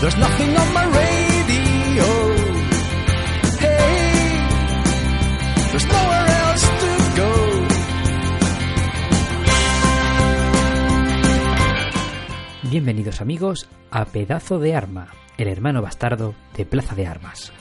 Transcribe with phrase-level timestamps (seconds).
[0.00, 2.04] There's nothing on my radio.
[3.58, 4.48] Hey,
[5.70, 7.30] there's nowhere else to go.
[12.70, 17.52] Bienvenidos amigos a Pedazo de Arma, el hermano bastardo de Plaza de Armas.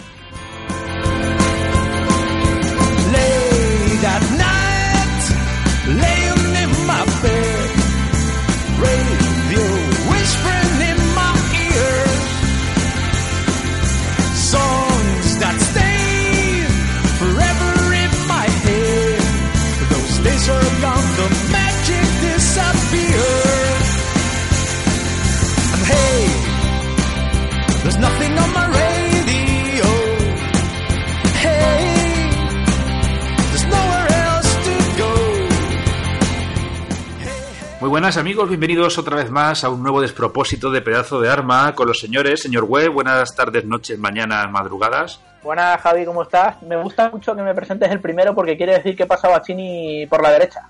[37.85, 41.75] Muy buenas amigos, bienvenidos otra vez más a un nuevo despropósito de pedazo de arma
[41.75, 42.41] con los señores.
[42.41, 45.19] Señor Web, buenas tardes, noches, mañanas, madrugadas.
[45.43, 46.59] Buenas, Javi, ¿cómo estás?
[46.63, 49.41] Me gusta mucho que me presentes el primero porque quiere decir que he pasado a
[49.43, 50.61] Chini por la derecha.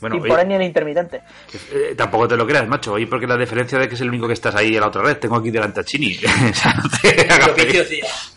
[0.00, 1.22] Bueno, sin hoy- poner ni el intermitente.
[1.72, 4.28] eh, tampoco te lo creas, macho, hoy porque la diferencia de que es el único
[4.28, 6.16] que estás ahí a la otra vez, tengo aquí delante a Chini.
[6.50, 7.26] O sea, no te.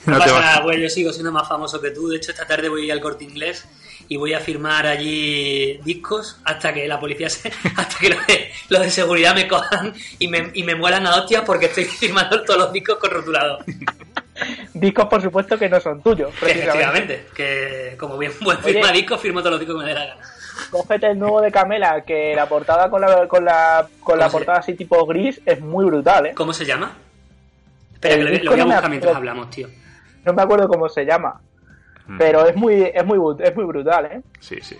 [0.07, 0.81] No pasa nada, güey.
[0.81, 2.07] Yo sigo siendo más famoso que tú.
[2.07, 3.63] De hecho, esta tarde voy a ir al corte inglés
[4.07, 8.51] y voy a firmar allí discos hasta que la policía se, hasta que los de,
[8.69, 12.43] los de seguridad me cojan y me, y me muelan a hostias porque estoy firmando
[12.43, 13.63] todos los discos con rotulador.
[14.73, 16.29] Discos, por supuesto, que no son tuyos.
[16.41, 17.27] Efectivamente.
[17.33, 18.73] Que como bien buen Oye.
[18.73, 20.21] firma discos, firmo todos los discos que me dé la gana.
[20.71, 24.31] Cógete el nuevo de Camela, que la portada con la, con la, con la ¿Cómo
[24.31, 26.33] se- portada así tipo gris es muy brutal, ¿eh?
[26.33, 26.93] ¿Cómo se llama?
[27.93, 29.67] Espera, El que lo, lo voy a buscar mientras hablamos, tío.
[30.25, 31.39] No me acuerdo cómo se llama.
[32.07, 32.17] Mm.
[32.17, 34.21] Pero es muy, es muy, bu- es muy brutal, ¿eh?
[34.39, 34.77] Sí, sí.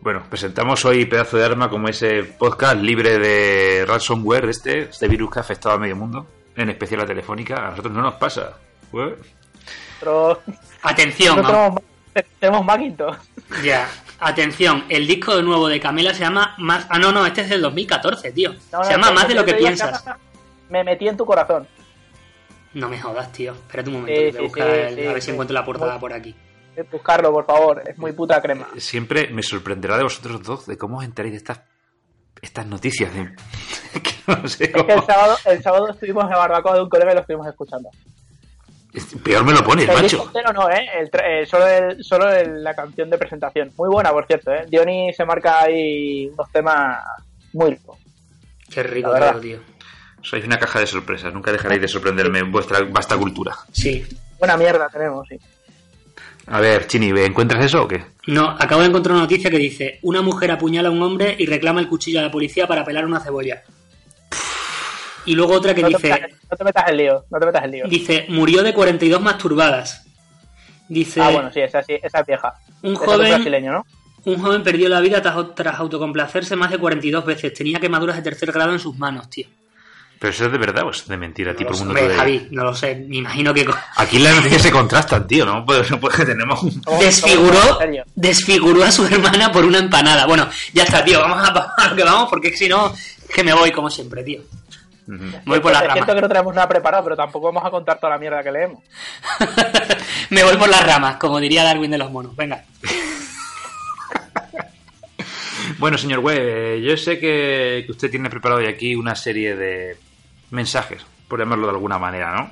[0.00, 5.30] Bueno, presentamos hoy Pedazo de Arma como ese podcast libre de ransomware, este, este virus
[5.30, 7.66] que ha afectado a medio mundo, en especial a Telefónica.
[7.66, 8.58] A nosotros no nos pasa.
[8.94, 9.16] ¿eh?
[10.02, 10.38] Nosotros,
[10.82, 11.80] Atención, nosotros
[12.12, 13.16] tenemos, tenemos Macintosh.
[13.62, 13.88] ya.
[14.18, 16.86] Atención, el disco nuevo de Camela se llama más.
[16.90, 18.52] Ah, no, no, este es del 2014, tío.
[18.72, 20.04] No, no, se llama no, Más de lo que piensas.
[20.70, 21.66] Me metí en tu corazón.
[22.74, 23.52] No me jodas, tío.
[23.52, 25.30] Espérate un momento, Sí, voy a sí, buscar sí, el- sí, a ver si sí.
[25.32, 26.34] encuentro la portada por aquí.
[26.76, 27.82] Eh, Buscarlo, por favor.
[27.86, 28.66] Es muy puta crema.
[28.78, 31.60] Siempre me sorprenderá de vosotros dos de cómo os enteráis de estas,
[32.40, 33.12] estas noticias.
[33.14, 33.34] de-
[34.02, 36.88] que no sé Es que el sábado, el sábado estuvimos en la barbacoa de un
[36.88, 37.90] colega y lo estuvimos escuchando.
[39.24, 40.38] Peor me lo pones, El disco macho.
[40.38, 40.86] entero no, ¿eh?
[40.98, 43.72] El eh, solo el- solo el- la canción de presentación.
[43.78, 44.66] Muy buena, por cierto, ¿eh?
[44.68, 46.98] Diony se marca ahí unos temas
[47.54, 47.98] muy ricos.
[48.70, 49.60] Qué rico todo, tío.
[50.22, 51.32] Sois una caja de sorpresas.
[51.34, 53.56] Nunca dejaréis de sorprenderme en vuestra vasta cultura.
[53.72, 54.04] Sí.
[54.38, 55.38] Buena mierda tenemos, sí.
[56.46, 58.04] A ver, Chini, ¿encuentras eso o qué?
[58.26, 61.46] No, acabo de encontrar una noticia que dice: Una mujer apuñala a un hombre y
[61.46, 63.62] reclama el cuchillo a la policía para pelar una cebolla.
[65.24, 67.64] Y luego otra que No dice: metas, no te metas en lío, no te metas
[67.64, 67.84] en lío.
[67.88, 70.04] Dice, murió de 42 masturbadas.
[70.88, 72.54] Dice, Ah, bueno, sí, esa, sí, esa es vieja.
[72.82, 73.86] Un joven- brasileño, ¿no?
[74.24, 77.54] un joven perdió la vida tras, tras autocomplacerse más de 42 veces.
[77.54, 79.46] Tenía quemaduras de tercer grado en sus manos, tío.
[80.22, 81.52] ¿Pero eso es de verdad o es de mentira?
[81.52, 82.94] tipo, el mundo de- Javi, no lo sé.
[83.08, 83.66] Me imagino que
[83.96, 85.44] Aquí las noticias se contrastan, tío.
[85.44, 86.80] No puede, no puede tenemos un...
[87.00, 87.80] Desfiguró,
[88.14, 90.24] desfiguró a su hermana por una empanada.
[90.26, 91.18] Bueno, ya está, tío.
[91.18, 92.94] Vamos a, a lo que vamos porque si no,
[93.34, 94.42] que me voy como siempre, tío.
[95.08, 96.14] Me voy por las es cierto ramas.
[96.14, 98.78] que no tenemos nada preparado, pero tampoco vamos a contar toda la mierda que leemos.
[100.30, 102.36] me voy por las ramas, como diría Darwin de los monos.
[102.36, 102.62] Venga.
[105.78, 109.56] Bueno, señor Webb, eh, yo sé que, que usted tiene preparado hoy aquí una serie
[109.56, 109.96] de
[110.52, 112.50] mensajes, por llamarlo de alguna manera, ¿no?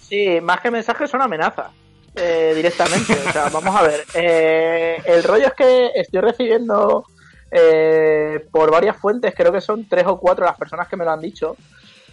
[0.00, 1.68] Sí, más que mensajes son amenazas.
[2.14, 3.14] eh, directamente.
[3.28, 4.04] O sea, vamos a ver.
[4.14, 7.04] eh, el rollo es que estoy recibiendo
[7.50, 11.10] eh, por varias fuentes, creo que son tres o cuatro las personas que me lo
[11.12, 11.56] han dicho.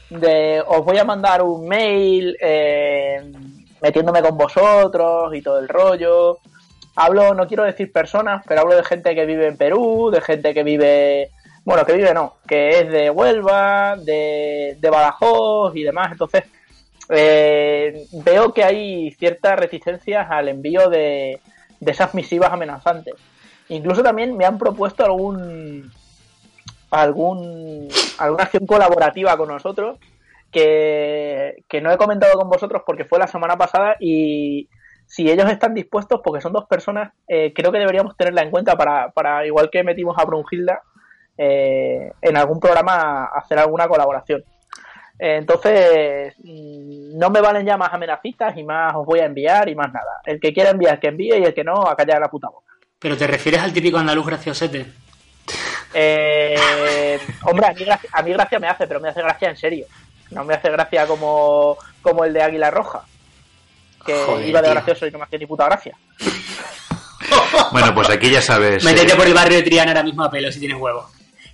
[0.09, 3.31] De os voy a mandar un mail eh,
[3.81, 6.39] metiéndome con vosotros y todo el rollo.
[6.95, 10.53] Hablo, no quiero decir personas, pero hablo de gente que vive en Perú, de gente
[10.53, 11.29] que vive,
[11.69, 16.11] bueno, que vive no, que es de Huelva, de, de Badajoz y demás.
[16.11, 16.45] Entonces,
[17.09, 21.39] eh, veo que hay ciertas reticencias al envío de,
[21.79, 23.13] de esas misivas amenazantes.
[23.67, 25.91] Incluso también me han propuesto algún
[26.89, 27.87] algún
[28.17, 29.99] alguna acción colaborativa con nosotros
[30.51, 34.69] que, que no he comentado con vosotros porque fue la semana pasada y
[35.05, 38.75] si ellos están dispuestos, porque son dos personas, eh, creo que deberíamos tenerla en cuenta
[38.75, 40.81] para, para igual que metimos a Brunhilda,
[41.41, 44.43] eh, en algún programa hacer alguna colaboración.
[45.17, 49.69] Eh, Entonces, mm, no me valen ya más amenazitas y más os voy a enviar
[49.69, 50.19] y más nada.
[50.25, 52.73] El que quiera enviar, que envíe y el que no, a callar la puta boca.
[52.99, 54.85] Pero te refieres al típico andaluz graciosete.
[55.93, 59.55] Eh, hombre, a mí, gracia, a mí gracia me hace, pero me hace gracia en
[59.55, 59.85] serio.
[60.31, 63.03] No me hace gracia como, como el de Águila Roja.
[64.05, 64.73] Que Joder, iba de tío.
[64.75, 65.95] gracioso y no me hacía ni puta gracia.
[67.71, 68.83] Bueno, pues aquí ya sabes.
[68.83, 71.05] Métete eh, por el barrio de Triana ahora mismo a pelo si tienes huevos.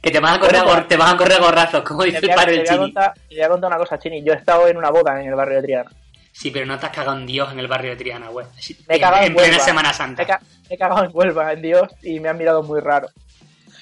[0.05, 2.29] Que te vas a correr, a te vas a correr a gorrazos, como dice el
[2.35, 2.93] padre te del voy a Chini.
[2.93, 4.23] contar, te voy a contar una cosa, Chini.
[4.23, 5.91] Yo he estado en una boda en el barrio de Triana.
[6.31, 8.45] Sí, pero no te has cagado en Dios en el barrio de Triana, güey.
[8.87, 9.65] Me he En, cagado en, en plena Huelva.
[9.65, 10.25] Semana Me he, Santa.
[10.27, 13.07] ca- me he cagado en Huelva, en Dios, y me han mirado muy raro.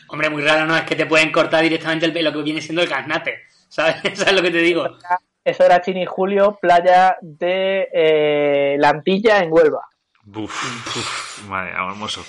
[0.07, 0.77] Hombre, muy raro, ¿no?
[0.77, 3.41] Es que te pueden cortar directamente el pelo que viene siendo el casnate.
[3.67, 3.95] ¿Sabes?
[4.17, 4.87] ¿Sabes lo que te digo?
[5.43, 9.81] Eso era Chini Julio, playa de eh, La Antilla en Huelva.
[10.33, 12.23] Uf, uf, madre, hermoso.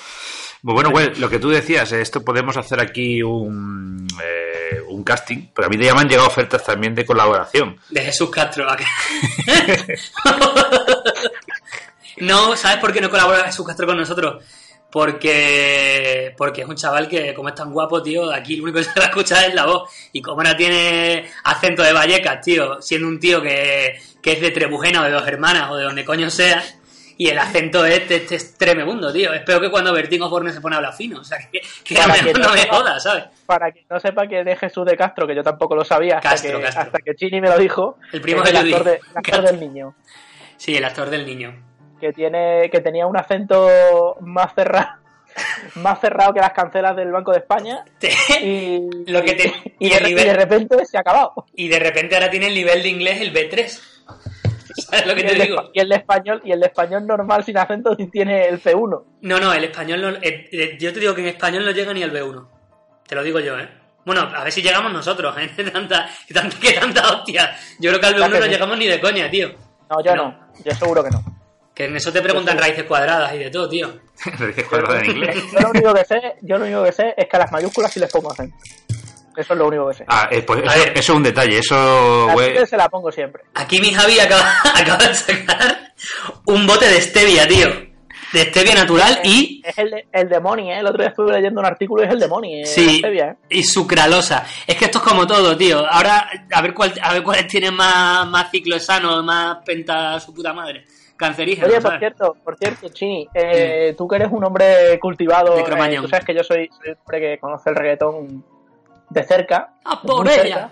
[0.64, 5.04] Pues bueno, güey, lo que tú decías, eh, esto podemos hacer aquí un, eh, un
[5.04, 7.78] casting, pero a mí ya me han llegado ofertas también de colaboración.
[7.90, 8.66] De Jesús Castro.
[8.70, 8.84] ¿a qué?
[12.24, 14.42] no, ¿sabes por qué no colabora Jesús Castro con nosotros?
[14.90, 18.84] Porque porque es un chaval que, como es tan guapo, tío, aquí lo único que
[18.84, 19.90] se va a escuchar es la voz.
[20.12, 24.50] Y como ahora tiene acento de Vallecas, tío, siendo un tío que, que es de
[24.50, 26.64] Trebujena o de Dos Hermanas o de donde coño sea,
[27.16, 29.32] y el acento este es tremendo, tío.
[29.32, 31.20] Es peor que cuando Bertín Osborne se pone a hablar fino.
[31.20, 33.24] O sea, que, que Para no, me, que no no me sepa- jodas, ¿sabes?
[33.46, 36.30] Para quien no sepa quién es Jesús de Castro, que yo tampoco lo sabía hasta,
[36.30, 36.82] Castro, que, Castro.
[36.82, 37.98] hasta que Chini me lo dijo.
[38.12, 39.94] El primo es de el actor, de- el actor del niño.
[40.56, 41.54] Sí, el actor del niño.
[42.00, 44.88] que tiene que tenía un acento más cerrado
[45.76, 47.84] más cerrado que las cancelas del Banco de España
[48.40, 48.80] y,
[49.10, 52.14] Lo que te- y, y de, y de repente se ha acabado Y de repente
[52.14, 53.80] ahora tiene el nivel de inglés el B3.
[54.90, 55.70] ¿Sabes lo que y te el, de, digo?
[55.72, 59.52] y el de español y el español normal sin acento tiene el C1 No, no,
[59.52, 60.08] el español no.
[60.20, 62.48] eh, eh, yo te digo que en español no llega ni al B1.
[63.06, 63.68] Te lo digo yo, ¿eh?
[64.06, 65.48] Bueno, a ver si llegamos nosotros, ¿eh?
[65.72, 67.56] Tanta, tanta, que tanta hostia.
[67.80, 68.50] Yo creo que al B1 Claro que no sí.
[68.50, 69.48] llegamos ni de coña, tío.
[69.90, 70.24] no yo No.
[70.28, 71.22] no, yo seguro que no
[71.74, 73.88] Que en eso te preguntan raíces cuadradas y de todo, tío.
[74.38, 75.36] Lo dices cuadrado en inglés.
[75.52, 77.92] yo lo único que sé yo lo único que sé es que a las mayúsculas
[77.92, 78.56] sí les pongo acento
[79.40, 80.88] eso es lo único que sé Ah, eh, pues A eso, ver.
[80.98, 85.06] eso es un detalle, eso, la se la pongo siempre Aquí mi Javi acaba, acaba
[85.06, 85.92] de sacar
[86.46, 87.68] un bote de stevia, tío.
[88.32, 90.78] De stevia natural y es el, el demonio ¿eh?
[90.80, 92.66] el otro día estuve leyendo un artículo y es el demonio ¿eh?
[92.66, 93.36] Sí, stevia, ¿eh?
[93.50, 94.44] y sucralosa.
[94.66, 95.84] Es que esto es como todo, tío.
[95.88, 100.34] Ahora, a ver cuál, a ver cuáles tienen más, más ciclos sanos, más penta su
[100.34, 100.84] puta madre.
[101.16, 101.98] Cancerígenos, Oye, por ¿sabes?
[102.00, 106.34] cierto, por cierto, Chini, eh, tú que eres un hombre cultivado, eh, tú sabes que
[106.34, 108.44] yo soy, soy un hombre que conoce el reggaetón
[109.14, 110.42] de cerca, ¡A por muy ella!
[110.42, 110.70] cerca,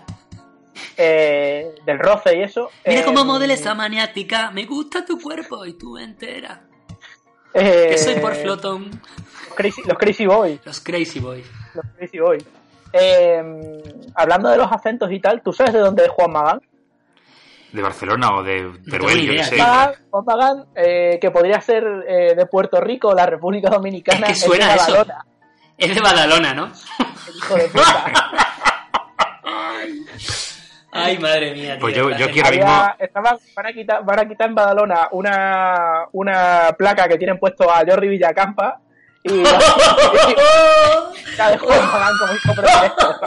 [0.97, 2.69] eh, del roce y eso.
[2.85, 4.51] Mira eh, cómo modela esa maniática.
[4.51, 6.61] Me gusta tu cuerpo y tú entera.
[7.53, 8.89] eh, Que soy por flotón.
[8.91, 11.45] Los Crazy, los Crazy Boys, Los Crazy Boys.
[11.73, 12.43] los Crazy Boys.
[12.91, 13.41] Eh,
[14.15, 16.61] hablando de los acentos y tal, ¿tú sabes de dónde es Juan Magán?
[17.71, 19.57] De Barcelona o de Teruel, yo qué sé.
[19.57, 24.27] Magán, Juan Magán, eh, que podría ser eh, de Puerto Rico o la República Dominicana,
[24.27, 24.91] Es que suena de eso.
[24.91, 25.25] Badalona,
[25.83, 26.65] Es de Badalona, ¿no?
[27.27, 28.13] el hijo de puta.
[30.95, 31.81] Ay, madre mía, tío.
[31.81, 35.07] Pues yo- yo quiero- Había- mismo- estaban- van, a quitar, van a quitar en Badalona
[35.11, 38.79] una, una placa que tienen puesto a Jordi Villacampa
[39.23, 39.51] y la,
[41.37, 43.19] la de Juan Magán como hijo predilecto.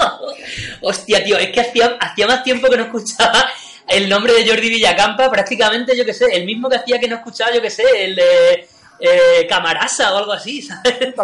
[0.83, 3.45] Hostia, tío, es que hacía, hacía más tiempo que no escuchaba
[3.89, 7.17] el nombre de Jordi Villacampa, prácticamente, yo que sé, el mismo que hacía que no
[7.17, 8.69] escuchaba, yo que sé, el de
[9.01, 10.99] eh, Camarasa o algo así, ¿sabes?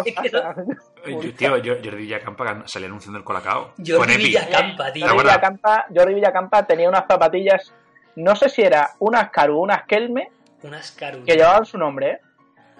[1.37, 3.73] Tío, Jordi Villacampa salía anunciando el Colacao.
[3.85, 4.15] Jordi.
[4.17, 5.05] Villacampa, tío.
[5.05, 5.23] ¿Te Jordi?
[5.23, 7.73] Villacampa, Jordi Villacampa tenía unas zapatillas,
[8.15, 10.29] no sé si era unas Caru, unas Kelme,
[10.61, 11.25] Unas carunas.
[11.25, 12.19] que llevaban su nombre, ¿eh?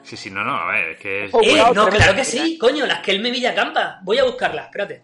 [0.04, 1.34] Sí, sí, no, no, a ver, es que es...
[1.34, 4.00] Oh, Eh, no, claro que sí, coño, las Kelme Villacampa.
[4.04, 5.02] Voy a buscarlas, espérate.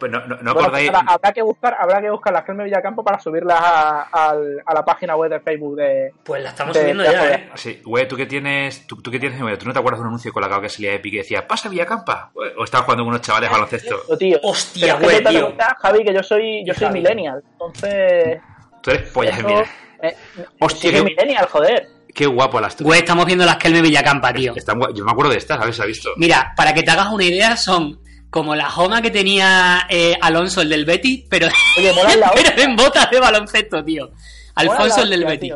[0.00, 0.88] Pues no, no, no Bueno, acordáis...
[0.88, 4.30] habrá, habrá que buscar, habrá que buscar las Kelme Villacampa para subirlas a,
[4.64, 6.12] a la página web de Facebook de...
[6.24, 7.34] Pues la estamos De- subiendo de ya, joder.
[7.40, 7.50] ¿eh?
[7.54, 10.02] Sí, güey, tú que tienes, tú, tú que tienes, güey, tú no te acuerdas de
[10.02, 13.10] un anuncio de Colacao que salía Epi que decía, pasa Villacampa, o estabas jugando con
[13.10, 13.96] unos chavales a baloncesto.
[14.08, 14.38] Tío, tío.
[14.42, 17.00] Hostia, Pero es que güey, te Javi, que yo soy, yo soy Javi.
[17.00, 18.40] millennial, entonces...
[18.82, 19.70] Tú eres pollas de Eso- mira.
[20.02, 20.16] eh,
[20.60, 21.86] Hostia, sí soy qué- millennial, joder.
[22.14, 22.80] Qué guapo las.
[22.80, 24.52] Güey, estamos viendo las Kelme Villacampa, tío.
[24.56, 25.76] Están Yo me acuerdo de estas, ¿sabes?
[25.76, 26.10] ¿Se ha visto?
[26.16, 28.00] Mira, para que te hagas una idea, son
[28.30, 32.48] como la joma que tenía eh, Alonso, el del Betty, pero, Oye, mola la pero
[32.48, 32.64] hostia.
[32.64, 34.10] en botas de baloncesto, tío.
[34.54, 35.52] Alfonso, la el del Betty.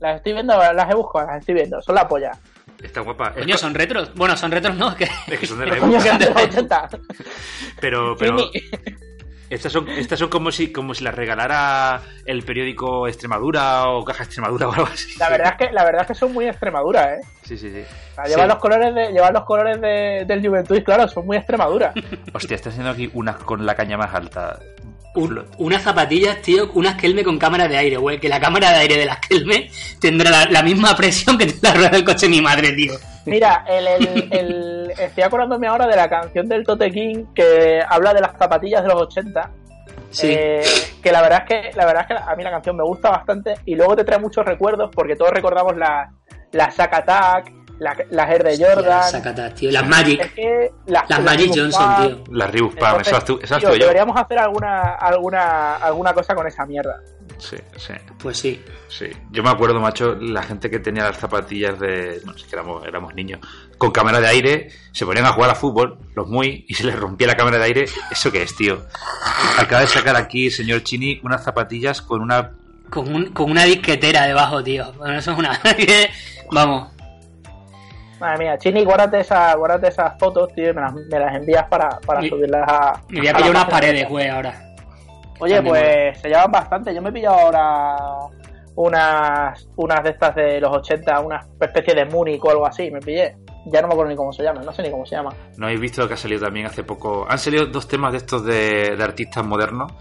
[0.00, 1.80] Las estoy viendo, las he buscado, las estoy viendo.
[1.82, 2.32] Son la polla.
[2.82, 3.32] Está guapa.
[3.34, 4.14] Coño, co- son retros.
[4.14, 5.08] Bueno, son retros no, que...
[5.26, 6.02] Es que son de la época.
[6.18, 6.88] que de los 80.
[7.80, 8.62] Pero, pero Sí,
[9.50, 14.24] estas son, estas son como si, como si las regalara el periódico Extremadura o Caja
[14.24, 15.08] Extremadura o algo así.
[15.18, 17.20] La verdad es que, la verdad es que son muy Extremadura, ¿eh?
[17.44, 17.80] Sí, sí, sí.
[18.12, 18.48] O sea, llevan Sí.
[18.48, 21.92] los colores de, llevan los colores de, del Juventud y claro, son muy Extremadura.
[22.32, 24.58] Hostia, está haciendo aquí unas con la caña más alta.
[25.14, 28.20] Un- unas zapatillas, tío, unas Kelme con cámara de aire, güey.
[28.20, 31.72] Que la cámara de aire de las Kelme tendrá la, la misma presión que la
[31.74, 32.92] rueda del coche de mi madre, tío.
[33.28, 38.12] Mira, el, el- el- estoy acordándome ahora de la canción del Tote King que habla
[38.14, 39.50] de las zapatillas de los 80.
[40.10, 40.28] Sí.
[40.30, 40.62] Eh,
[41.02, 43.10] que la verdad es que la verdad es que a mí la canción me gusta
[43.10, 46.10] bastante y luego te trae muchos recuerdos porque todos recordamos la
[46.52, 48.84] la Sack Attack, la, las Air de Jordan.
[48.86, 49.70] Las tío.
[49.70, 50.20] Las Magic.
[50.22, 52.24] Es que las, Las las Magic Johnson, tío.
[52.34, 53.80] La Reebok esas tú, esas tío, tú yo.
[53.82, 57.00] deberíamos hacer alguna alguna alguna cosa con esa mierda.
[57.38, 58.62] Sí, sí, Pues sí.
[58.88, 59.06] sí.
[59.30, 62.20] Yo me acuerdo, macho, la gente que tenía las zapatillas de.
[62.24, 63.40] No sé, que éramos, éramos niños.
[63.78, 66.98] Con cámara de aire, se ponían a jugar a fútbol, los muy, y se les
[66.98, 67.84] rompía la cámara de aire.
[68.10, 68.84] ¿Eso qué es, tío?
[69.56, 72.50] Acaba de sacar aquí, señor Chini, unas zapatillas con una
[72.90, 74.92] Con, un- con una disquetera debajo, tío.
[74.94, 75.60] Bueno, eso es una...
[76.50, 76.90] Vamos.
[78.18, 81.66] Madre mía, Chini, guárdate, esa, guárdate esas fotos, tío, y me las, me las envías
[81.68, 83.00] para, para Me- subirlas a.
[83.10, 84.64] Me voy a a la pillar unas paredes, güey, ahora.
[85.40, 86.94] Oye, pues se llevan bastante.
[86.94, 87.96] Yo me he pillado ahora
[88.74, 93.00] unas, unas de estas de los 80, una especie de Múnich o algo así, me
[93.00, 93.36] pillé.
[93.66, 95.30] Ya no me acuerdo ni cómo se llama, no sé ni cómo se llama.
[95.56, 97.26] ¿No habéis visto que ha salido también hace poco?
[97.28, 99.92] Han salido dos temas de estos de, de artistas modernos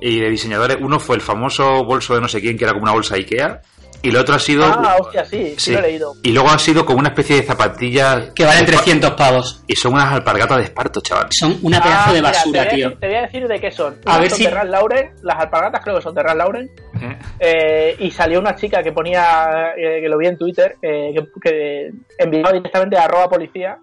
[0.00, 0.78] y de diseñadores.
[0.80, 3.60] Uno fue el famoso bolso de no sé quién, que era como una bolsa Ikea.
[4.02, 4.64] Y el otro ha sido.
[4.66, 6.12] Ah, hostia, sí, sí, lo he leído.
[6.22, 8.30] Y luego han sido como una especie de zapatillas.
[8.36, 9.64] Que valen 300 pavos.
[9.66, 11.26] Y son unas alpargatas de esparto, chaval.
[11.30, 12.88] Son una pedazo Ah, de mira, basura, te voy a tío.
[12.90, 13.94] decir- te voy a decir de qué son.
[14.04, 16.38] A Unas ver son si- de Ralph Lauren, las alpargatas creo que son de Ralph
[16.38, 16.70] Lauren.
[17.00, 17.18] ¿Eh?
[17.40, 21.24] Eh, y salió una chica que ponía, eh, que lo vi en Twitter, eh, que,
[21.42, 23.78] que enviaba directamente a arroba policía.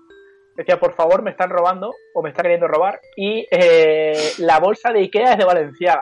[0.56, 3.00] Decía, por favor, me están robando o me está queriendo robar.
[3.18, 6.02] Y eh, la bolsa de Ikea es de Valenciaga.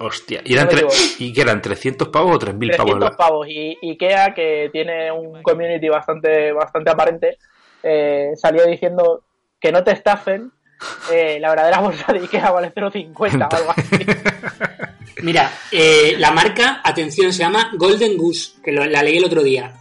[0.00, 0.40] Hostia.
[0.44, 1.14] ¿Y, eran No me tre- equivoco.
[1.18, 1.60] ¿Y qué eran?
[1.62, 2.92] ¿300 pavos o 3.000 pavos?
[2.92, 3.46] 300 pavos.
[3.48, 7.38] Y Ikea, que tiene un community bastante, bastante aparente,
[7.82, 9.24] eh, salió diciendo
[9.60, 10.50] que no te estafen.
[11.12, 14.06] eh, la verdadera bolsa de Ikea vale 0,50 o algo así.
[15.22, 19.42] Mira, eh, la marca, atención, se llama Golden Goose, que lo- la leí el otro
[19.42, 19.74] día.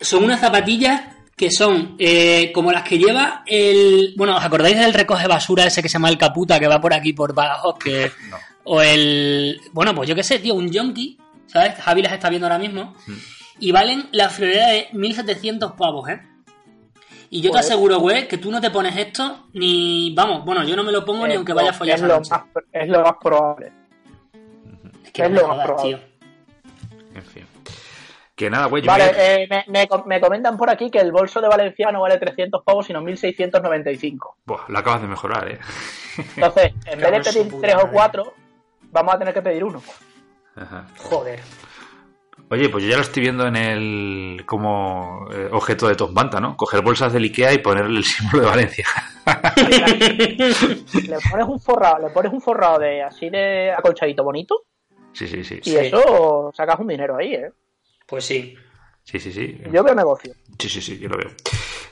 [0.00, 1.02] Son unas zapatillas
[1.36, 4.14] que son eh, como las que lleva el...
[4.16, 6.94] Bueno, ¿os acordáis del recoge basura ese que se llama el Caputa, que va por
[6.94, 7.78] aquí, por Badajoz?
[7.78, 8.36] Que, No.
[8.64, 9.60] O el...
[9.72, 11.74] Bueno, pues yo qué sé, tío, un Yonki, ¿sabes?
[11.74, 12.94] Javi las está viendo ahora mismo.
[13.58, 16.20] Y valen la friolera de 1700 pavos, ¿eh?
[17.30, 20.14] Y yo te aseguro, güey, que tú no te pones esto ni...
[20.14, 22.16] Vamos, bueno, yo no me lo pongo ni aunque vaya a follar es esa lo,
[22.18, 22.30] noche.
[22.30, 23.72] más, es lo más probable.
[25.04, 25.96] Es que es no me lo más jodas, probable.
[25.96, 26.13] tío.
[28.34, 28.84] Que nada, güey.
[28.84, 32.00] Vale, me- eh, me, me, me comentan por aquí que el bolso de Valencia no
[32.00, 34.38] vale 300 pavos, sino 1695.
[34.44, 35.58] Buah, lo acabas de mejorar, ¿eh?
[36.36, 37.90] Entonces, en vez de pedir 3 o.
[37.92, 38.34] 4,
[38.90, 39.80] vamos a tener que pedir uno.
[40.56, 40.86] Ajá.
[40.98, 41.40] Joder.
[42.50, 46.40] Oye, pues yo ya lo estoy viendo en el como eh, objeto de Top Manta,
[46.40, 46.56] ¿no?
[46.56, 48.86] Coger bolsas del Ikea y ponerle el símbolo de Valencia.
[49.94, 54.62] Le pones un forrado, le pones un forrado de así de acolchadito bonito
[55.12, 55.60] sí, sí, sí.
[55.64, 55.76] y Sí.
[55.76, 57.50] eso sacas un dinero ahí, ¿eh?
[58.06, 58.54] Pues sí.
[59.02, 59.58] Sí, sí, sí.
[59.72, 60.32] Yo veo negocio.
[60.58, 61.30] Sí, sí, sí, yo lo veo.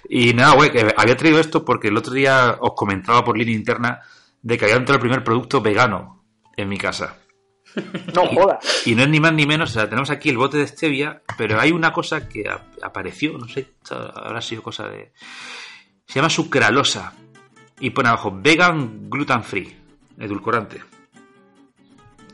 [0.09, 3.54] Y nada, güey, que había traído esto porque el otro día os comentaba por línea
[3.54, 4.00] interna
[4.40, 6.25] de que había entrado el primer producto vegano
[6.57, 7.19] en mi casa.
[8.14, 8.87] No jodas.
[8.87, 11.23] Y no es ni más ni menos, o sea, tenemos aquí el bote de stevia,
[11.38, 15.12] pero hay una cosa que ap- apareció, no sé, esto habrá sido cosa de...
[16.07, 17.14] Se llama sucralosa.
[17.81, 19.75] Y pone abajo, vegan gluten free,
[20.19, 20.83] edulcorante.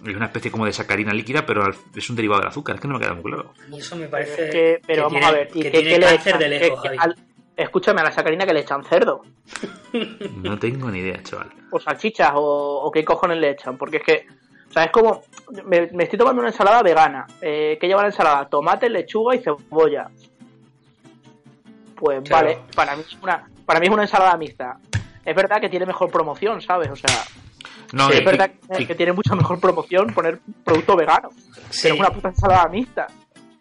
[0.07, 1.65] Es una especie como de sacarina líquida, pero
[1.95, 3.53] es un derivado del azúcar, es que no me queda muy claro.
[3.65, 4.45] A mí eso me parece.
[4.45, 6.39] Es que- pero vamos tiene, a ver, ¿y que qué, tiene le echan?
[6.39, 6.99] de lejos, ¿Qué- Javi.
[7.01, 7.17] al-
[7.57, 9.23] escúchame, a la sacarina que le echan cerdo,
[10.43, 11.51] No tengo ni idea, chaval.
[11.71, 14.27] o salchichas, o, o qué cojones le echan, porque es que,
[14.69, 15.25] o sea, es como,
[15.65, 18.49] me, me estoy tomando una ensalada vegana, eh, ¿qué lleva la ensalada?
[18.49, 20.09] Tomate, lechuga y cebolla.
[21.97, 22.47] Pues Claro.
[22.47, 24.79] vale, para mí, es una, para mí es una ensalada mixta.
[25.25, 26.89] Es verdad que tiene mejor promoción, ¿sabes?
[26.91, 27.11] O sea,
[27.93, 31.31] No, es y- verdad y- que tiene mucha mejor promoción poner producto vegano.
[31.71, 31.81] Sí.
[31.85, 33.07] Pero es una puta ensalada mixta.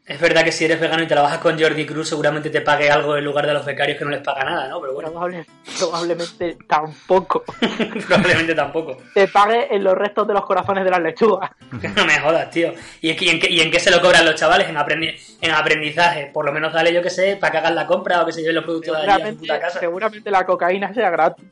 [0.05, 3.17] Es verdad que si eres vegano y trabajas con Jordi Cruz, seguramente te pague algo
[3.17, 4.79] en lugar de los becarios que no les paga nada, ¿no?
[4.79, 5.46] Pero bueno, Probable-
[5.77, 7.43] probablemente tampoco.
[8.07, 8.98] probablemente tampoco.
[9.13, 11.51] Te pague en los restos de los corazones de las lechugas.
[11.98, 12.74] No me jodas, tío.
[13.01, 14.69] ¿Y, es que- y en, qué, y en qué se lo cobran los chavales?
[14.69, 16.29] En, aprendi- en aprendizaje.
[16.34, 18.39] Por lo menos dale, yo que sé, para que hagan la compra o que se
[18.39, 19.79] lleven los productos de allí a su Seguramente, puta casa.
[19.81, 21.46] seguramente la cocaína sea gratis.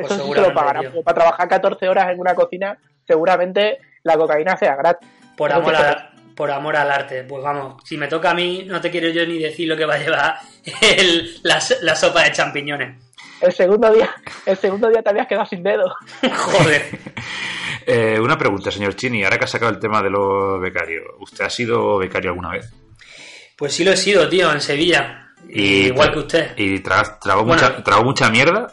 [0.00, 0.92] Pues Eso sí se seguramente, lo pagarán.
[1.04, 5.08] para trabajar 14 horas en una cocina, seguramente la cocaína sea gratis.
[5.36, 7.24] Por amor, a, por amor al arte.
[7.24, 9.84] Pues vamos, si me toca a mí, no te quiero yo ni decir lo que
[9.86, 10.34] va a llevar
[10.96, 13.02] el- la, la sopa de champiñones.
[13.40, 14.10] El segundo día,
[14.44, 15.94] el segundo día te habías quedado sin dedo.
[16.36, 16.82] Joder.
[17.86, 21.44] Eh, una pregunta, señor Chini, ahora que ha sacado el tema de los becarios, ¿usted
[21.44, 22.70] ha sido becario alguna vez?
[23.56, 25.28] Pues sí lo he sido, tío, en Sevilla.
[25.48, 26.50] Igual que usted.
[26.58, 27.62] ¿Y tra- tragó, Bueno.
[27.62, 28.72] mucha, tragó mucha mierda?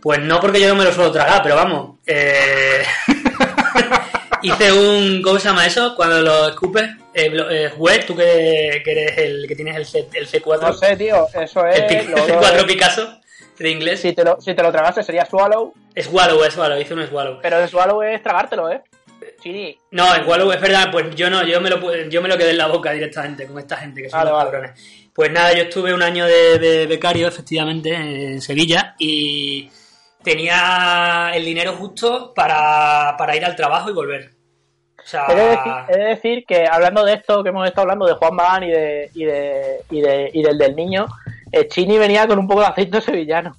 [0.00, 1.96] Pues no porque yo no me lo suelo tragar, pero vamos.
[2.06, 2.82] eh,
[4.42, 5.22] hice un.
[5.22, 5.94] ¿Cómo se llama eso?
[5.96, 6.84] Cuando lo escupes.
[7.14, 10.60] Eh, eh, juez, tú que, que eres el que tienes el, C, el C4.
[10.60, 11.80] No sé, tío, eso es.
[11.80, 13.20] lo- el C4 Picasso
[13.58, 14.00] de inglés.
[14.00, 17.40] si, te lo, si te lo tragase sería swallow, Swallow, es Swallow, hice un Swallow.
[17.42, 18.82] pero el swallow es tragártelo, ¿eh?
[19.42, 22.38] Chini, No, el Swallow es verdad, pues yo no, yo me lo, yo me lo
[22.38, 24.50] quedé en la boca directamente con esta gente que son Vale, los vale.
[24.52, 24.80] cabrones.
[25.12, 29.68] Pues nada, yo estuve un año de, de becario, efectivamente, en Sevilla y
[30.28, 34.30] tenía el dinero justo para, para ir al trabajo y volver.
[35.02, 37.82] O sea, He de, decir, he de decir que hablando de esto que hemos estado
[37.82, 41.06] hablando de Juan Magán y, de, y, de, y, de, y del del niño,
[41.50, 43.56] eh, Chini venía con un poco de acento sevillano.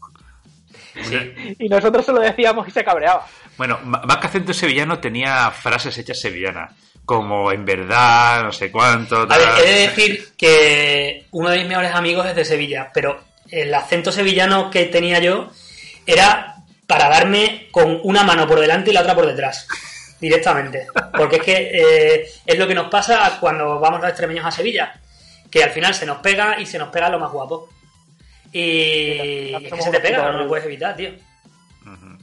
[1.01, 1.55] sí.
[1.57, 3.25] Y nosotros se lo decíamos y se cabreaba.
[3.57, 6.71] Bueno, más que acento sevillano tenía frases hechas sevillanas,
[7.03, 9.21] como en verdad, no sé cuánto.
[9.21, 9.39] A tal.
[9.39, 13.73] ver, he de decir que uno de mis mejores amigos es de Sevilla, pero el
[13.73, 15.49] acento sevillano que tenía yo
[16.05, 16.57] era
[16.89, 19.67] para darme con una mano por delante y la otra por detrás,
[20.19, 20.87] directamente.
[21.15, 24.99] Porque es que eh, es lo que nos pasa cuando vamos los extremeños a Sevilla,
[25.51, 27.69] que al final se nos pega y se nos pega lo más guapo.
[28.51, 31.11] Y es que se te pega, no lo puedes evitar, tío.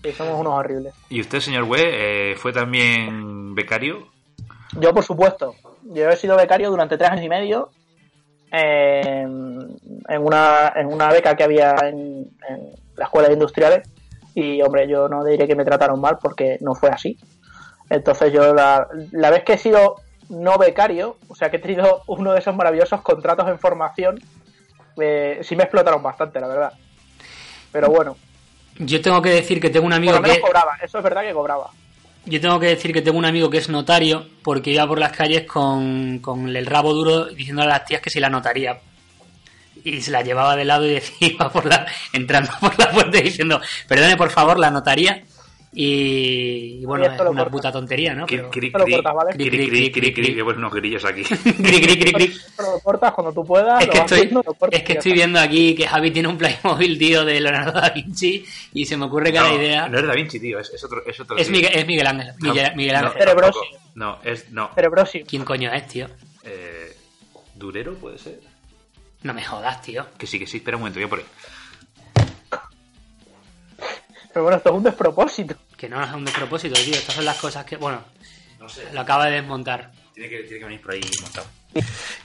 [0.02, 0.92] Sí, somos unos horribles.
[1.11, 4.08] ¿Y usted, señor Güe, eh, fue también becario?
[4.80, 5.54] Yo, por supuesto.
[5.85, 7.70] Yo he sido becario durante tres años y medio
[8.50, 13.88] en, en una, en una beca que había en, en la escuela de industriales.
[14.38, 17.16] Y, hombre, yo no diré que me trataron mal porque no fue así.
[17.88, 19.96] Entonces, yo la, la vez que he sido
[20.28, 24.20] no becario, o sea, que he tenido uno de esos maravillosos contratos en formación,
[25.00, 26.72] eh, sí me explotaron bastante, la verdad.
[27.72, 28.14] Pero bueno,
[28.78, 30.42] Yo tengo que decir que tengo un por amigo lo menos que...
[30.42, 30.76] cobraba.
[30.82, 31.70] Eso es verdad que cobraba.
[32.26, 35.12] Yo tengo que decir que tengo un amigo que es notario porque iba por las
[35.12, 38.78] calles con, con el rabo duro diciéndole a las tías que si la notaría.
[39.86, 43.20] Y se la llevaba de lado y decía, iba por la, entrando por la puerta
[43.20, 45.22] diciendo, perdone por favor, la notaría.
[45.72, 48.26] Y, y bueno, Y es una puta tontería, ¿no?
[48.26, 48.42] Cri,
[50.72, 51.22] grillos aquí.
[51.22, 52.34] Cri, cri, cri, cri.
[52.56, 53.84] Pero lo cortas cuando tú puedas.
[53.84, 57.25] Es que estoy, cortas es que estoy viendo aquí que Javi tiene un Playmobil, tío,
[57.25, 59.88] de Leonardo da Vinci y se me ocurre cada No, idea.
[59.88, 61.06] No es Da Vinci, tío, es, es otro.
[61.06, 61.49] Es, otro Es.
[61.50, 62.34] Miguel, es Miguel Ángel.
[62.40, 63.25] No, Miguel, Miguel no, Ángel.
[63.25, 63.60] Tampoco.
[63.94, 64.50] No, es.
[64.50, 64.70] No.
[64.75, 65.25] Cerebrosio.
[65.28, 66.08] ¿Quién coño es, tío?
[66.42, 66.96] Eh,
[67.54, 68.55] ¿Durero puede ser?
[69.26, 70.06] No me jodas, tío.
[70.17, 71.25] Que sí, que sí, espera un momento, voy a por ahí.
[74.32, 75.56] Pero bueno, esto es un despropósito.
[75.76, 76.95] Que no es un despropósito, tío.
[76.95, 77.76] Estas son las cosas que.
[77.76, 78.02] Bueno,
[78.60, 78.84] No sé.
[78.93, 79.91] lo acaba de desmontar.
[80.15, 81.47] Tiene que, tiene que venir por ahí montado.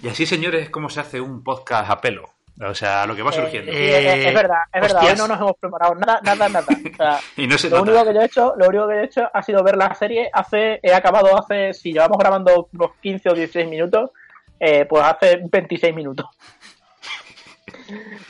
[0.04, 2.30] Y así, señores, es como se hace un podcast a pelo.
[2.64, 3.72] O sea, lo que va surgiendo.
[3.72, 5.04] Eh, Eh, es, es verdad, es verdad.
[5.04, 6.66] Hoy no nos hemos preparado nada, nada, nada.
[6.70, 7.92] O sea, y no se lo nota.
[7.92, 9.96] único que yo he hecho, lo único que yo he hecho ha sido ver la
[9.96, 10.30] serie.
[10.32, 14.12] Hace, he acabado hace, si llevamos grabando unos 15 o 16 minutos,
[14.60, 16.28] eh, pues hace 26 minutos.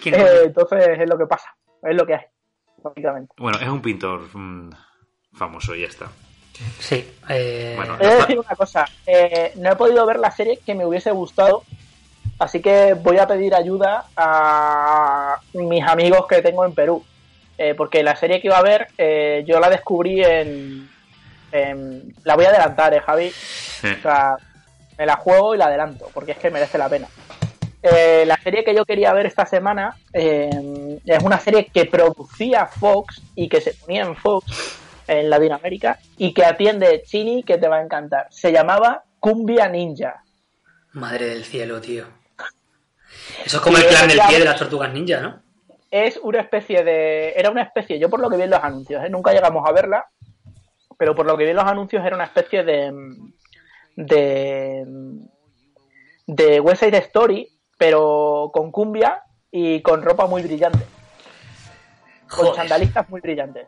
[0.02, 2.26] ¿Quién Eh, entonces es lo que pasa, es lo que hay,
[2.84, 3.34] básicamente.
[3.38, 4.70] Bueno, es un pintor mm,
[5.34, 6.08] famoso y ya está.
[6.80, 7.10] Sí.
[7.30, 10.76] Eh, Bueno, He de decir una cosa, eh, no he podido ver la serie que
[10.76, 11.64] me hubiese gustado,
[12.40, 17.04] así que voy a pedir ayuda a mis amigos que tengo en Perú,
[17.58, 20.90] Eh, porque la serie que iba a ver eh, yo la descubrí en,
[21.52, 23.30] en- La voy a adelantar, ¿eh, Javi?
[23.32, 23.88] Sí.
[24.00, 24.36] O sea,
[24.98, 27.08] me la juego y la adelanto, porque es que merece la pena.
[27.84, 32.68] Eh, la serie que yo quería ver esta semana eh, es una serie que producía
[32.68, 37.68] Fox y que se ponía en Fox en Latinoamérica y que atiende Chini, que te
[37.68, 38.28] va a encantar.
[38.30, 40.24] Se llamaba Cumbia Ninja.
[40.94, 42.06] Madre del cielo, tío.
[43.46, 45.42] Eso es como el clan del pie de las tortugas ninja, ¿no?
[45.90, 47.34] Es una especie de.
[47.36, 49.10] Era una especie, yo por lo que vi en los anuncios, ¿eh?
[49.10, 50.06] nunca llegamos a verla,
[50.98, 52.92] pero por lo que vi en los anuncios era una especie de.
[53.96, 54.86] de.
[56.28, 57.51] de West Side Story,
[57.82, 60.86] pero con cumbia y con ropa muy brillante.
[62.30, 63.66] Con sandalistas muy brillantes.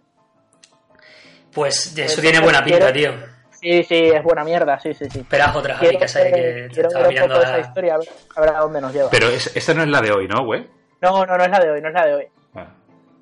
[1.51, 3.33] Pues eso Pues tiene buena pinta, quiero- tío.
[3.59, 5.21] Sí, sí, es buena mierda, sí, sí, sí.
[5.21, 7.59] Esperas otra, Javi, Quiero, que que te estaba mirando poco esa a...
[7.59, 9.09] historia, a ver, a ver a dónde nos lleva.
[9.09, 10.67] Pero es- esta no es la de hoy, ¿no, güey?
[11.01, 12.27] No, no, no es la de hoy, no es la de hoy.
[12.53, 12.67] Ah.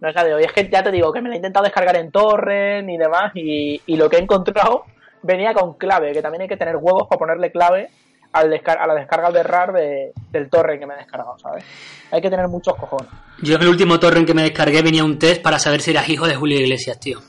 [0.02, 0.44] No es la de hoy.
[0.44, 3.32] Es que ya te digo que me la he intentado descargar en torrent y demás.
[3.36, 4.84] Y, y lo que he encontrado
[5.22, 7.90] venía con clave, que también hay que tener huevos para ponerle clave
[8.34, 11.64] al descar- a la descarga de RAR de- del torrent que me he descargado, ¿sabes?
[12.12, 13.08] Hay que tener muchos cojones.
[13.42, 16.08] Yo en el último torrent que me descargué venía un test para saber si eras
[16.10, 17.20] hijo de Julio Iglesias, tío.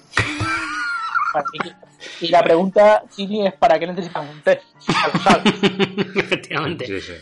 [2.21, 4.63] Y la pregunta, Chini, es ¿para qué necesitan un test?
[6.17, 6.87] Efectivamente.
[6.87, 7.13] Sí, sí.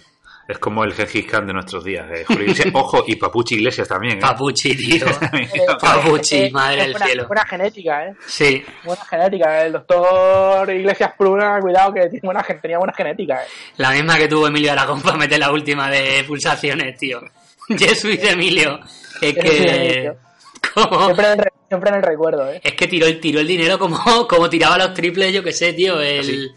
[0.51, 2.07] Es como el Gengis Khan de nuestros días.
[2.13, 2.25] eh.
[2.27, 4.19] Julio Iglesias, ojo, y Papuchi Iglesias también.
[4.19, 4.21] ¿eh?
[4.21, 5.07] Papuchi, tío.
[5.33, 7.27] Eh, Papuchi, eh, madre del buena, cielo.
[7.29, 8.15] Buena genética, ¿eh?
[8.27, 8.65] Sí.
[8.85, 9.65] Buena genética.
[9.65, 13.47] El doctor Iglesias Pruna, cuidado, que tiene buena, gen- tenía buena genética, ¿eh?
[13.77, 17.21] La misma que tuvo Emilio Aragón para meter la última de pulsaciones, tío.
[17.69, 18.81] Jesús Emilio.
[19.21, 20.13] Es que.
[20.75, 22.61] Como- Siempre en el, re- siempre en el recuerdo, ¿eh?
[22.63, 25.73] Es que tiró el, tiró el dinero como, como tiraba los triples, yo que sé,
[25.73, 26.01] tío.
[26.01, 26.51] El...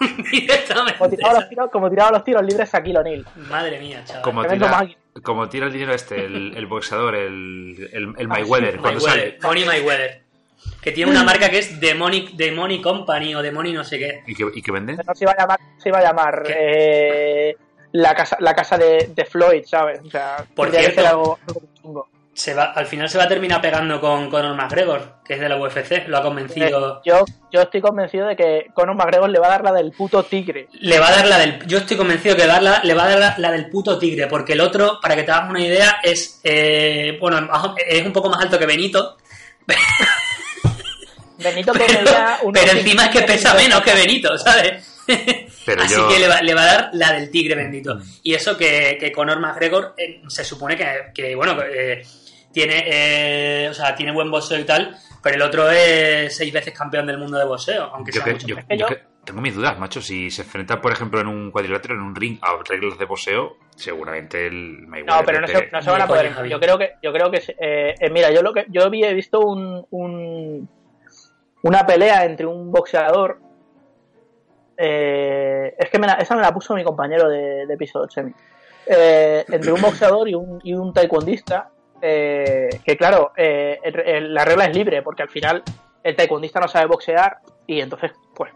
[0.30, 0.98] Directamente.
[0.98, 3.02] Como tiraba, los tiros, como tiraba los tiros libres a Kilo.
[3.48, 4.22] Madre mía, chaval.
[4.22, 4.98] Como tira, máquina.
[5.22, 9.38] como tira el dinero este, el, el boxeador, el, el, el Mayweather, cuando Mayweather, sale.
[9.42, 10.22] Money Mayweather.
[10.80, 14.22] Que tiene una marca que es Demonic, Demonic Company o Demonic no sé qué.
[14.26, 14.96] ¿Y que, y que vende?
[14.96, 17.56] No se iba a llamar, se iba a llamar eh,
[17.92, 20.00] la casa, la casa de, de Floyd, ¿sabes?
[20.04, 21.06] O sea, Por cierto.
[21.06, 22.08] algo, algo chungo.
[22.38, 25.48] Se va, al final se va a terminar pegando con Conor McGregor, que es de
[25.48, 26.06] la UFC.
[26.06, 26.98] Lo ha convencido.
[26.98, 29.90] Eh, yo, yo estoy convencido de que Conor McGregor le va a dar la del
[29.90, 30.68] puto tigre.
[30.80, 31.66] Le va a dar la del.
[31.66, 34.52] Yo estoy convencido que darla, le va a dar la, la del puto tigre, porque
[34.52, 36.40] el otro, para que te hagas una idea, es.
[36.44, 37.50] eh, bueno,
[37.84, 39.16] es un poco más alto que Benito.
[41.38, 42.10] Benito que Pero,
[42.52, 43.62] pero encima es que pesa 50.
[43.62, 45.02] menos que Benito, ¿sabes?
[45.66, 47.98] Pero Así yo- que le va, le va a dar la del tigre bendito.
[48.22, 52.02] Y eso que, que Conor McGregor eh, se supone que, que, bueno, eh,
[52.52, 56.72] tiene, eh, o sea, tiene buen boxeo y tal, pero el otro es seis veces
[56.76, 59.78] campeón del mundo de boxeo, aunque Yo, sea que- mucho yo- que tengo mis dudas,
[59.78, 60.00] macho.
[60.00, 63.56] Si se enfrenta, por ejemplo, en un cuadrilátero, en un ring, a reglas de boxeo,
[63.76, 65.20] seguramente el Mayweather.
[65.20, 66.30] No, pero no se, no se van a poder.
[66.32, 66.48] Javi.
[66.48, 69.40] Yo creo que, yo creo que, eh, eh, mira, yo lo que, yo había visto
[69.40, 70.68] un, un-
[71.62, 73.40] una pelea entre un boxeador.
[74.80, 78.32] eh, es que me la- esa me la puso mi compañero de, de piso semi.
[78.86, 81.70] Eh, entre un boxeador y un, y un taekwondista.
[82.02, 85.62] Eh, que claro, eh, el- el- la regla es libre, porque al final
[86.02, 88.52] el taekwondista no sabe boxear y entonces, pues,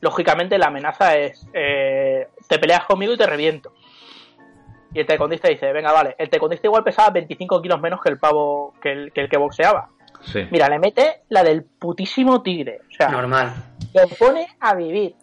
[0.00, 3.72] lógicamente la amenaza es eh, te peleas conmigo y te reviento.
[4.92, 6.14] Y el taekwondista dice, venga, vale.
[6.18, 9.36] El taekwondista igual pesaba 25 kilos menos que el pavo, que el que, el que
[9.36, 9.88] boxeaba.
[10.22, 10.46] Sí.
[10.50, 12.80] Mira, le mete la del putísimo tigre.
[12.90, 13.52] O sea, Normal.
[13.94, 15.14] lo pone a vivir.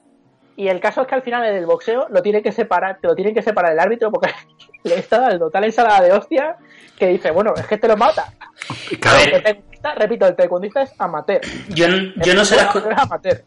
[0.55, 3.07] Y el caso es que al final en el boxeo lo tiene que separar, te
[3.07, 4.29] lo tienen que separar el árbitro porque
[4.83, 6.57] le está dando tal ensalada de hostia
[6.97, 8.33] que dice, bueno, es que te lo mata.
[8.99, 11.41] Claro, ver, El taekwondista, repito, el taekwondista es amateur.
[11.69, 11.87] Yo,
[12.23, 13.43] yo no sé las co- Es amateur.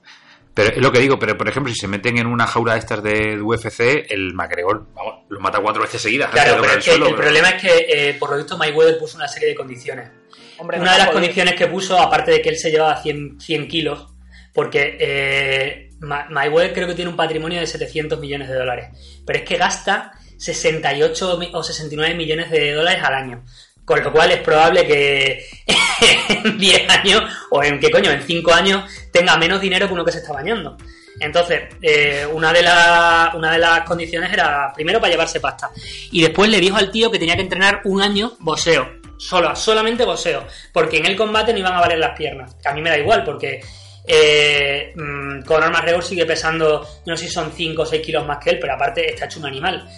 [0.52, 2.78] pero es lo que digo, pero por ejemplo, si se meten en una jaula de
[2.80, 6.30] estas de UFC, el McGregor, vamos, lo mata cuatro veces seguidas.
[6.30, 8.58] Claro, pero tocar es que el, suelo, pero- problema es que, eh, por lo visto,
[8.58, 10.10] Mayweather puso una serie de condiciones.
[10.58, 13.40] Hombre, Una no de las condiciones que puso, aparte de que él se llevaba 100,
[13.40, 14.06] 100 kilos,
[14.54, 19.38] porque eh, Ma- Mayweather creo que tiene un patrimonio de 700 millones de dólares, pero
[19.38, 23.44] es que gasta 68 mi- o 69 millones de dólares al año.
[23.84, 25.46] Con lo cual es probable que
[26.28, 30.04] en 10 años, o en qué coño, en 5 años, tenga menos dinero que uno
[30.04, 30.76] que se está bañando.
[31.20, 35.70] Entonces, eh, una, de la- una de las condiciones era, primero, para llevarse pasta.
[36.10, 38.96] Y después le dijo al tío que tenía que entrenar un año boxeo.
[39.18, 40.44] Solo, solamente boxeo.
[40.72, 42.54] Porque en el combate no iban a valer las piernas.
[42.62, 43.60] Que a mí me da igual, porque
[44.06, 48.38] eh, mm, Conor McGregor sigue pesando, no sé si son 5 o 6 kilos más
[48.38, 49.88] que él, pero aparte está hecho un animal.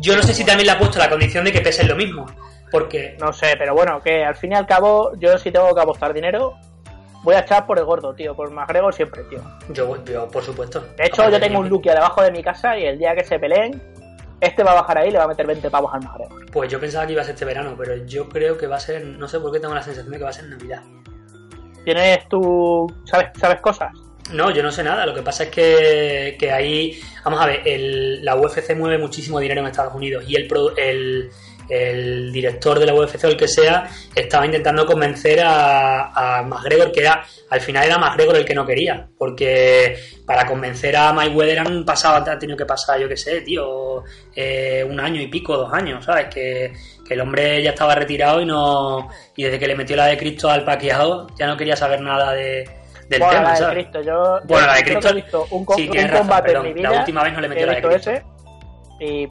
[0.00, 2.26] Yo no sé si también le ha puesto la condición de que pesen lo mismo.
[2.70, 5.80] Porque No sé, pero bueno, que al fin y al cabo, yo si tengo que
[5.80, 6.54] apostar dinero,
[7.22, 8.34] voy a echar por el gordo, tío.
[8.34, 9.40] Por McGregor siempre, tío.
[9.70, 10.80] yo, yo por supuesto.
[10.96, 13.24] De hecho, Aparte yo tengo un Lukia debajo de mi casa y el día que
[13.24, 13.82] se peleen,
[14.40, 16.50] este va a bajar ahí y le va a meter 20 pavos al McGregor.
[16.50, 18.80] Pues yo pensaba que iba a ser este verano, pero yo creo que va a
[18.80, 20.82] ser, no sé por qué tengo la sensación de que va a ser Navidad.
[21.84, 22.86] ¿Tienes tú.
[23.04, 23.92] ¿Sabes, sabes cosas?
[24.32, 25.06] No, yo no sé nada.
[25.06, 29.38] Lo que pasa es que, que ahí, vamos a ver, el- la UFC mueve muchísimo
[29.38, 31.30] dinero en Estados Unidos y el,
[31.68, 36.90] el director de la UFC o el que sea estaba intentando convencer a, a McGregor,
[36.92, 41.60] que era, al final era McGregor el que no quería, porque para convencer a Mayweather
[41.60, 44.02] han pasado, ha tenido que pasar, yo qué sé, tío,
[44.34, 46.26] eh, un año y pico, dos años, ¿sabes?
[46.34, 46.72] Que,
[47.06, 50.16] que el hombre ya estaba retirado y no y desde que le metió la de
[50.18, 52.64] Cristo al paqueado ya no quería saber nada de,
[53.08, 53.74] del bueno, tema, la de ¿sabes?
[53.74, 54.40] Cristo, yo.
[54.44, 56.66] Bueno, yo la de Cristo- que he visto un, sí, un razón, combate perdón.
[56.66, 58.10] en mi La última vez no le metió la de Cristo.
[58.10, 58.24] ese.
[59.00, 59.28] Y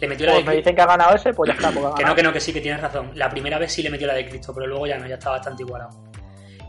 [0.00, 0.52] Le metió la de pues me Cristo.
[0.52, 1.70] dicen que ha ganado ese, pues ya está.
[1.70, 3.10] Pues Que no, que no, que sí, que tienes razón.
[3.14, 5.30] La primera vez sí le metió la de Cristo, pero luego ya no, ya está
[5.30, 5.90] bastante igualado.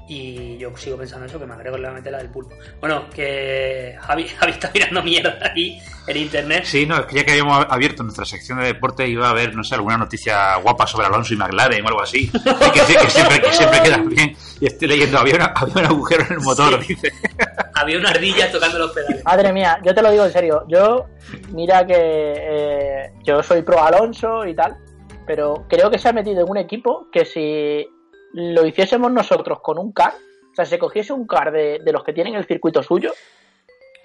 [0.07, 2.53] Y yo sigo pensando eso, que McGregor le va a meter la del pulpo.
[2.81, 6.63] Bueno, que Javi, Javi está mirando mierda ahí en internet.
[6.65, 9.55] Sí, no, es que ya que habíamos abierto nuestra sección de deporte iba a haber,
[9.55, 12.29] no sé, alguna noticia guapa sobre Alonso y McLaren o algo así.
[12.33, 14.35] Y que, sí, que siempre, que siempre quedan bien.
[14.59, 16.93] Y estoy leyendo, había, una- había un agujero en el motor, Sí.
[16.95, 17.11] dice.
[17.73, 19.23] Había una ardilla tocando los pedales.
[19.23, 20.65] Madre mía, yo te lo digo en serio.
[20.67, 21.05] Yo,
[21.51, 24.77] mira que eh, yo soy pro Alonso y tal,
[25.25, 27.87] pero creo que se ha metido en un equipo que si
[28.33, 30.13] lo hiciésemos nosotros con un car,
[30.51, 33.11] O sea, si se cogiese un car de, de los que tienen el circuito suyo,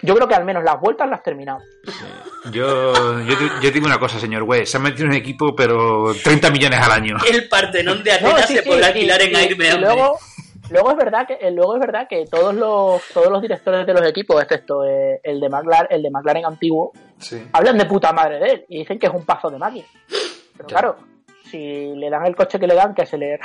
[0.01, 1.59] yo creo que al menos las vueltas las has terminado.
[2.51, 2.93] Yo,
[3.61, 4.65] yo, digo una cosa, señor Güey.
[4.65, 7.17] Se ha metido en un equipo, pero 30 millones al año.
[7.29, 10.17] El Partenón de No, Atenas sí, se sí, podrá alquilar en y luego,
[10.69, 13.93] luego es verdad que eh, luego es verdad que todos los todos los directores de
[13.93, 17.43] los equipos, excepto eh, el de McLaren, el de McLaren antiguo, Sí.
[17.53, 19.87] hablan de puta madre de él y dicen que es un paso de máquina.
[20.55, 20.95] Pero Claro.
[20.95, 21.07] claro,
[21.49, 23.39] si le dan el coche que le dan, que se le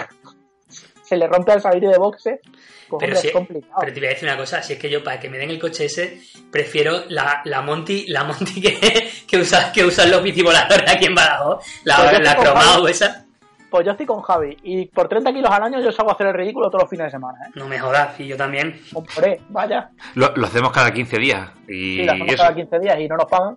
[1.03, 2.41] se le rompe al salir de boxe,
[2.89, 3.75] pues Pero, hombre, si- es complicado.
[3.81, 5.51] pero te voy a decir una cosa, si es que yo para que me den
[5.51, 10.23] el coche ese, prefiero la, la Monty, la Monty que, que, usa, que usan los
[10.23, 13.27] bicivoladores aquí en Badajoz, la, Pues la cromado esa.
[13.71, 16.27] Pues yo estoy con Javi y por 30 kilos al año yo salgo a hacer
[16.27, 17.51] el ridículo todos los fines de semana, ¿eh?
[17.55, 18.79] No me jodas, y yo también.
[18.93, 19.89] Hombre, vaya.
[20.15, 21.51] Lo, lo hacemos cada 15 días.
[21.67, 22.43] Y Y lo hacemos eso.
[22.43, 23.57] cada 15 días y no nos pagan.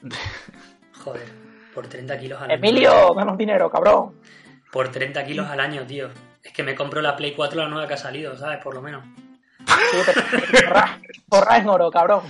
[1.03, 1.21] Joder,
[1.73, 2.55] por 30 kilos al año.
[2.58, 4.13] Emilio, danos dinero, cabrón.
[4.71, 6.10] Por 30 kilos al año, tío.
[6.45, 8.60] Es que me compro la Play 4 la nueva que ha salido, ¿sabes?
[8.63, 9.03] Por lo menos.
[9.65, 9.97] Sí,
[10.67, 12.21] Porra, porra en oro, cabrón.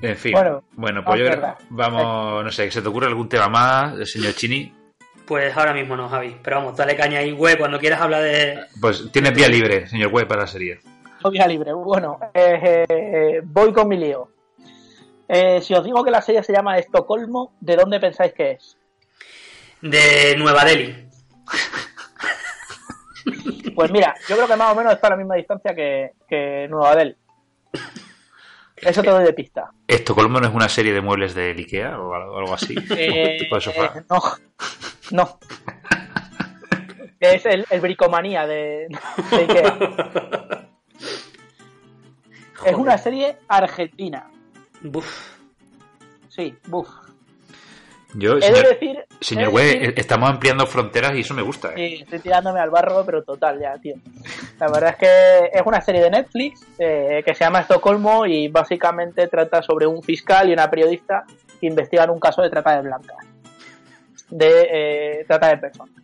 [0.00, 0.32] En fin.
[0.32, 1.56] Bueno, Bueno, pues yo es creo.
[1.68, 4.72] Vamos, no sé, ¿se te ocurre algún tema más, señor Chini?
[5.26, 6.36] Pues ahora mismo no, Javi.
[6.42, 8.60] Pero vamos, dale caña ahí, güey, cuando quieras hablar de...
[8.80, 10.80] Pues tienes vía libre, señor Güey, para la serie.
[11.30, 11.72] Vía libre.
[11.72, 14.28] Bueno, eh, eh, voy con mi lío.
[15.28, 18.76] Eh, si os digo que la serie se llama Estocolmo, ¿de dónde pensáis que es?
[19.80, 21.03] De Nueva Delhi.
[23.74, 26.66] Pues mira, yo creo que más o menos está a la misma distancia que, que
[26.70, 27.16] Nueva Delhi.
[28.76, 29.70] Eso te doy de pista.
[29.88, 32.74] ¿Estocolmo no es una serie de muebles del Ikea o algo, así?
[32.90, 33.92] Eh, tipo de sofá.
[33.98, 34.20] eh, no,
[35.10, 35.38] no.
[37.18, 38.88] Es el, el bricomanía de,
[39.30, 40.68] de Ikea.
[42.66, 44.30] Es una serie argentina.
[44.82, 45.34] Buf.
[46.28, 46.88] Sí, buf.
[48.14, 49.04] Yo, He de señor, decir.
[49.20, 51.70] señor Güey, decir- estamos ampliando fronteras y eso me gusta.
[51.70, 51.72] ¿eh?
[51.76, 53.94] Sí, estoy tirándome al barro, pero total ya, tío.
[54.60, 58.48] La verdad es que es una serie de Netflix eh, que se llama Estocolmo y
[58.48, 61.24] básicamente trata sobre un fiscal y una periodista
[61.60, 63.16] que investigan un caso de trata de blancas.
[64.30, 64.68] De
[65.20, 65.94] eh, trata de personas.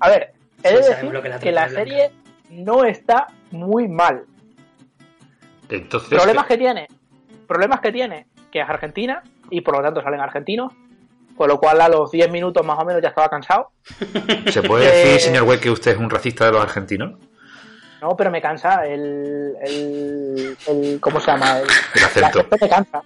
[0.00, 2.10] A ver, he de decir lo que la que la de serie
[2.50, 4.24] no está muy mal.
[5.68, 6.88] Entonces, Problemas que tiene,
[7.46, 10.72] problemas que tiene, que es Argentina y por lo tanto salen argentinos,
[11.36, 13.70] con lo cual a los 10 minutos más o menos ya estaba cansado.
[14.50, 17.18] ¿se puede decir, eh, señor Güey, que usted es un racista de los argentinos?
[18.00, 21.58] No, pero me cansa el, el, el ¿cómo se llama?
[21.58, 22.46] El, El acento.
[22.60, 23.02] me cansa.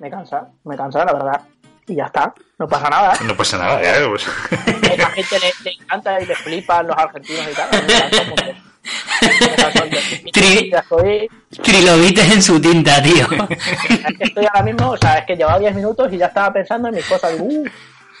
[0.00, 1.40] Me cansa, me cansa, la verdad.
[1.88, 3.14] Y ya está, no pasa nada.
[3.24, 4.06] No pasa nada, ¿eh?
[4.08, 7.68] Pues- A la gente le, le encanta y le flipan los argentinos y tal.
[7.72, 8.54] Me cansa
[11.62, 13.26] Trilobites en su tinta, tío.
[13.48, 16.52] es que estoy ahora mismo, o sea, es que llevaba 10 minutos y ya estaba
[16.52, 17.32] pensando en mis cosas.
[17.32, 17.64] Digo, uh,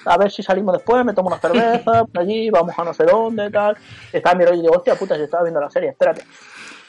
[0.04, 3.04] a ver si salimos después, me tomo una cerveza, por allí, vamos a no sé
[3.04, 3.76] dónde, tal.
[4.12, 6.22] Estaba en mi rollo y digo, hostia puta, si estaba viendo la serie, espérate.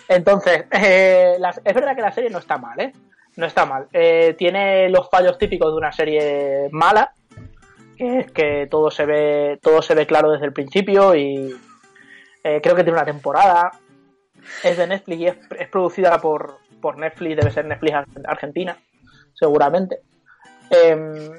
[0.08, 2.94] Entonces, eh, es verdad que la serie no está mal, ¿eh?
[3.36, 3.88] No está mal.
[3.94, 7.13] Eh, tiene los fallos típicos de una serie mala,
[7.98, 11.56] que es que todo se ve, todo se ve claro desde el principio y
[12.43, 13.71] eh, creo que tiene una temporada.
[14.63, 18.78] Es de Netflix y es, es producida por, por Netflix, debe ser Netflix Ar- Argentina,
[19.34, 19.99] seguramente.
[20.69, 21.30] Eh,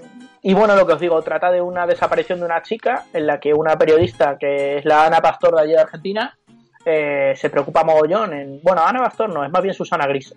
[0.43, 3.41] y bueno, lo que os digo, trata de una desaparición de una chica en la
[3.41, 6.37] que una periodista, que es la Ana Pastor de allí de Argentina,
[6.85, 8.61] eh, se preocupa mogollón en...
[8.63, 10.35] Bueno, Ana Pastor no, es más bien Susana Griso.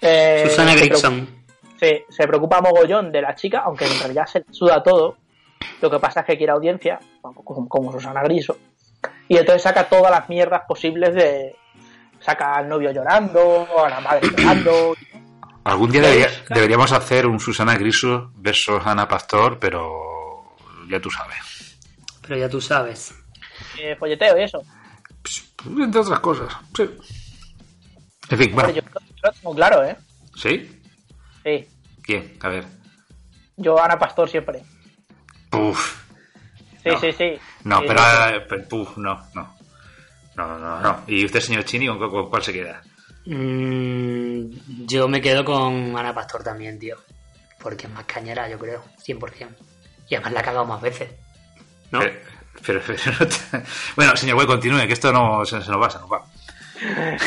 [0.00, 1.44] Eh, Susana se Grigson.
[1.80, 5.16] Sí, se preocupa mogollón de la chica, aunque en realidad se suda todo.
[5.80, 8.56] Lo que pasa es que quiere audiencia, como, como Susana Griso.
[9.28, 11.56] Y entonces saca todas las mierdas posibles de...
[12.20, 14.94] Saca al novio llorando, a la madre llorando.
[15.64, 20.56] Algún día debería- deberíamos hacer un Susana Griso versus Ana Pastor, pero
[20.88, 21.78] ya tú sabes.
[22.22, 23.14] Pero ya tú sabes.
[23.78, 24.62] eh, folleteo y eso.
[25.66, 26.90] Entre otras cosas, sí.
[28.30, 28.70] En fin, bueno.
[28.70, 29.96] Yo, yo lo tengo claro, ¿eh?
[30.36, 30.80] ¿Sí?
[31.42, 31.66] Sí.
[32.02, 32.36] ¿Quién?
[32.42, 32.64] A ver.
[33.56, 34.62] Yo, Ana Pastor, siempre.
[35.52, 36.03] Uf.
[36.84, 37.00] Sí, No.
[37.00, 37.38] sí, sí.
[37.64, 38.44] No, Sí, pero, sí.
[38.48, 39.56] pero, uf, no, no.
[40.36, 41.02] No, no, no.
[41.06, 42.82] ¿Y usted, señor Chini, con, cu- con cuál se queda?
[43.26, 46.96] Mm, yo me quedo con Ana Pastor también, tío.
[47.58, 48.82] Porque es más cañera, yo creo.
[49.04, 49.48] 100%.
[50.08, 51.10] Y además la ha cagado más veces.
[51.90, 52.00] ¿no?
[52.00, 52.14] Pero,
[52.66, 53.62] pero- pero no te-
[53.96, 56.24] Bueno, señor Güey, continúe, que esto no se, se nos va, se nos va.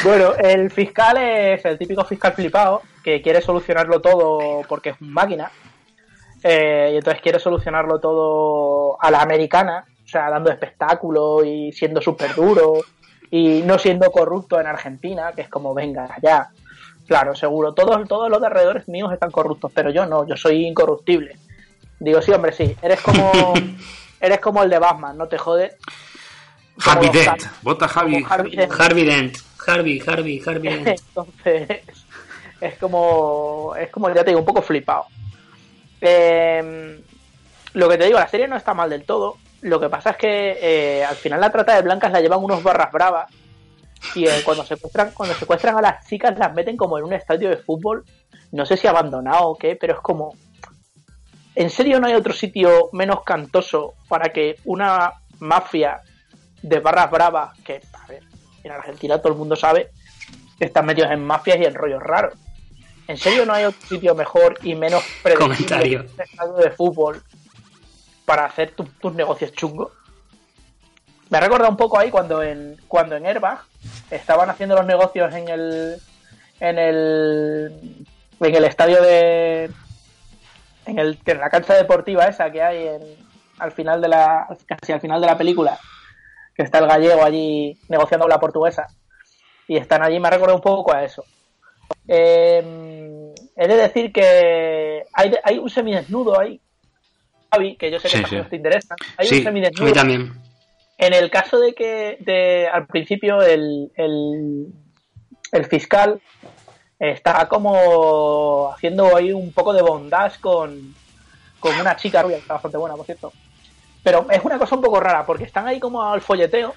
[0.04, 5.12] Bueno, el fiscal es el típico fiscal flipado que quiere solucionarlo todo porque es un
[5.14, 5.50] máquina.
[6.44, 12.02] Eh, y entonces quiere solucionarlo todo a la americana, o sea, dando espectáculo y siendo
[12.02, 12.82] súper duro
[13.32, 16.50] y no siendo corrupto en Argentina, que es como, venga, ya.
[17.08, 20.66] Claro, seguro, todos, todos los de alrededores míos están corruptos, pero yo no, yo soy
[20.66, 21.38] incorruptible.
[22.00, 23.54] Digo, sí, hombre, sí, eres como,
[24.22, 25.76] eres como el de Batman, no te jodes.
[26.86, 27.44] Harvey Dent.
[27.64, 28.24] Vota Harvey.
[28.28, 29.38] Harvey Dent.
[29.66, 30.88] Harvey, Harvey, Harvey Dent.
[31.08, 31.82] Entonces,
[32.62, 35.06] es como, es como, ya te digo, un poco flipado.
[36.02, 37.02] Eh,
[37.74, 39.38] lo que te digo, la serie no está mal del todo.
[39.62, 42.62] Lo que pasa es que eh, al final la trata de blancas la llevan unos
[42.62, 43.32] barras bravas
[44.14, 47.50] y eh, cuando secuestran cuando secuestran a las chicas las meten como en un estadio
[47.50, 48.06] de fútbol.
[48.52, 50.36] No sé si abandonado o qué, pero es como...
[51.56, 56.02] ¿En serio no hay otro sitio menos cantoso para que una mafia
[56.62, 58.24] de barras bravas, que, a ver,
[58.64, 59.90] en Argentina todo el mundo sabe
[60.60, 62.34] están metidos en mafias y en rollos raros.
[63.08, 66.00] ¿En serio no hay otro sitio mejor y menos predecible
[66.64, 67.24] de fútbol
[68.26, 69.92] para hacer tu- tus negocios chungos?
[71.30, 73.60] Me ha recordado un poco ahí cuando en cuando en Airbag
[74.12, 76.02] estaban haciendo los negocios en el
[76.60, 78.06] en el
[78.40, 79.72] en el estadio de
[80.86, 83.02] en, el, en la cancha deportiva esa que hay en,
[83.60, 85.78] al final de la casi al final de la película
[86.56, 88.88] que está el gallego allí negociando con la portuguesa.
[89.68, 91.24] Y están allí me ha recordado un poco a eso
[92.08, 92.64] Eh,
[93.56, 96.60] he de decir que hay, hay un semidesnudo ahí
[97.52, 98.50] Javi, que yo sé que Sí, sí.
[98.50, 100.34] te interesan hay Sí, un A semidesnudo mí también.
[100.98, 104.68] en el caso de que de, al principio el, el,
[105.52, 106.22] el fiscal
[107.00, 110.96] está como haciendo ahí un poco de bondage con,
[111.60, 113.32] con una chica rubia que está bastante buena, por cierto.
[114.04, 116.74] Pero es una cosa un poco rara, porque están ahí como al folleteo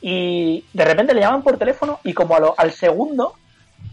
[0.00, 3.34] y de repente le llaman por teléfono y como lo- al segundo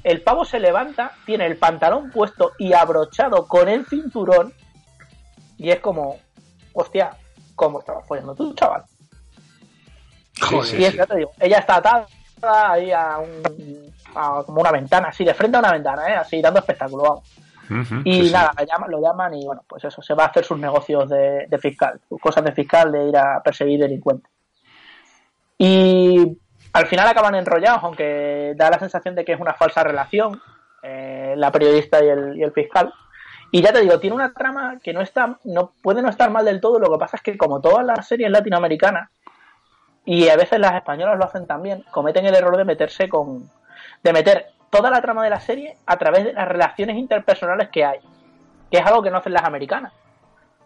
[0.04, 4.54] el pavo se levanta, tiene el pantalón puesto y abrochado con el cinturón
[5.58, 6.18] y es como,
[6.74, 7.12] hostia,
[7.56, 8.84] ¿cómo estabas follando tú, chaval?
[10.34, 10.98] Sí, sí, y es, sí.
[10.98, 12.08] ya te digo, ella está atada
[12.72, 16.16] ahí a, un, a como una ventana, así, de frente a una ventana, ¿eh?
[16.16, 17.30] así, dando espectáculo, vamos.
[18.04, 21.08] Y nada, llaman- lo llaman y bueno, pues eso, se va a hacer sus negocios
[21.08, 24.30] de, de fiscal, sus cosas de fiscal, de ir a perseguir delincuentes.
[25.58, 26.38] Y
[26.74, 30.42] al final acaban enrollados, aunque da la sensación de que es una falsa relación,
[30.84, 32.94] eh, la periodista y el, fiscal.
[33.52, 36.46] Y ya te digo, tiene una trama que no está, no puede no estar mal
[36.46, 39.10] del todo, lo que pasa es que como todas las series latinoamericanas,
[40.06, 43.50] y a veces las españolas lo hacen también, cometen el error de meterse con,
[44.02, 47.84] de meter toda la trama de la serie a través de las relaciones interpersonales que
[47.84, 48.00] hay,
[48.72, 49.94] que es algo que no hacen las americanas.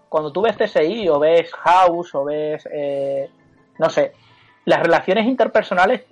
[0.08, 3.30] Cuando tú ves CSI o ves House o ves, eh,
[3.80, 4.14] no sé,
[4.66, 6.04] las relaciones interpersonales,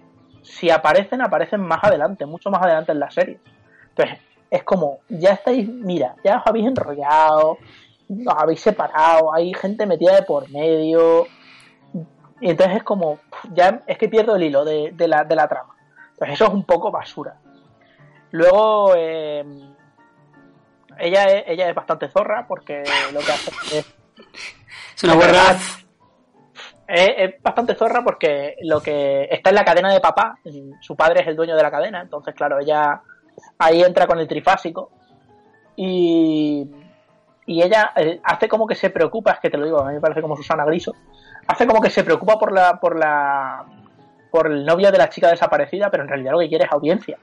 [0.41, 3.39] si aparecen, aparecen más adelante, mucho más adelante en la serie.
[3.89, 7.57] Entonces, es como, ya estáis, mira, ya os habéis enrollado,
[8.09, 11.27] os habéis separado, hay gente metida de por medio,
[12.43, 13.19] y entonces es como,
[13.53, 15.75] ya es que pierdo el hilo de, de la, de la trama.
[16.11, 17.37] Entonces eso es un poco basura.
[18.31, 19.45] Luego, eh,
[20.99, 23.95] ella, es, ella es bastante zorra porque lo que hace es,
[24.95, 25.55] Es una verdad.
[26.93, 30.37] Es, bastante zorra porque lo que está en la cadena de papá,
[30.79, 33.01] su padre es el dueño de la cadena, entonces claro, ella
[33.57, 34.91] ahí entra con el trifásico
[35.75, 36.69] y,
[37.45, 39.95] y ella eh, hace como que se preocupa, es que te lo digo, a mí
[39.95, 40.93] me parece como Susana Griso,
[41.47, 43.65] hace como que se preocupa por la, por la,
[44.31, 47.17] por el novio de la chica desaparecida, pero en realidad lo que quiere es audiencia.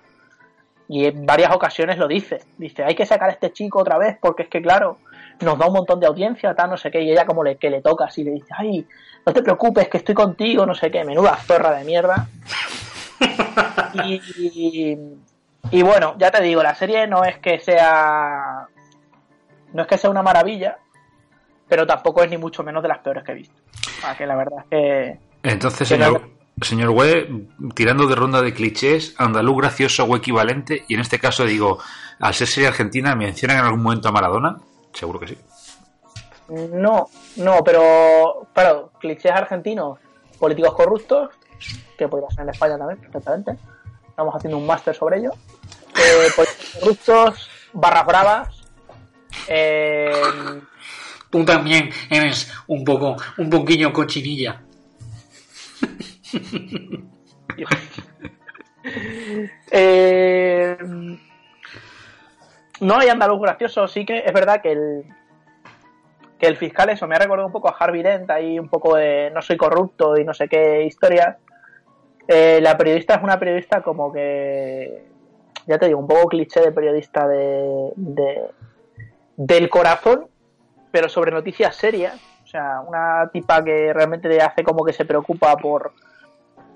[0.88, 2.40] Y en varias ocasiones lo dice.
[2.58, 4.98] Dice, hay que sacar a este chico otra vez porque es que, claro,
[5.42, 7.00] nos da un montón de audiencia, tal, no sé qué.
[7.02, 8.86] Y ella como le, que le toca así, le dice, ay,
[9.26, 11.04] no te preocupes, que estoy contigo, no sé qué.
[11.04, 12.28] Menuda zorra de mierda.
[13.94, 14.98] y, y,
[15.70, 18.66] y bueno, ya te digo, la serie no es que sea...
[19.72, 20.78] No es que sea una maravilla,
[21.68, 23.54] pero tampoco es ni mucho menos de las peores que he visto.
[23.98, 25.18] O sea, que la verdad es que...
[25.44, 30.84] Entonces, Que señor, no- señor Webb, tirando de ronda de clichés, andaluz gracioso o equivalente,
[30.88, 31.78] y en este caso digo,
[32.18, 34.56] al ser serie argentina, ¿mencionan en algún momento a Maradona?
[34.92, 35.38] Seguro que sí.
[36.48, 39.98] No, no, pero claro, clichés argentinos,
[40.38, 41.30] políticos corruptos,
[41.96, 43.56] que podría ser en España también, perfectamente.
[44.08, 45.30] Estamos haciendo un máster sobre ello.
[45.96, 48.62] Eh, políticos corruptos, barras bravas.
[49.48, 50.12] Eh,
[51.30, 54.60] Tú también eres un poco, un poquillo cochinilla.
[59.70, 60.76] eh,
[62.80, 65.04] no hay andaluz gracioso, sí que es verdad que el
[66.38, 68.96] que el fiscal eso me ha recordado un poco a Harvey Dent, ahí un poco
[68.96, 71.36] de no soy corrupto y no sé qué historias.
[72.26, 75.04] Eh, la periodista es una periodista como que,
[75.66, 78.50] ya te digo, un poco cliché de periodista de, de-
[79.36, 80.28] del corazón,
[80.90, 82.14] pero sobre noticias serias.
[82.42, 85.92] O sea, una tipa que realmente hace como que se preocupa por,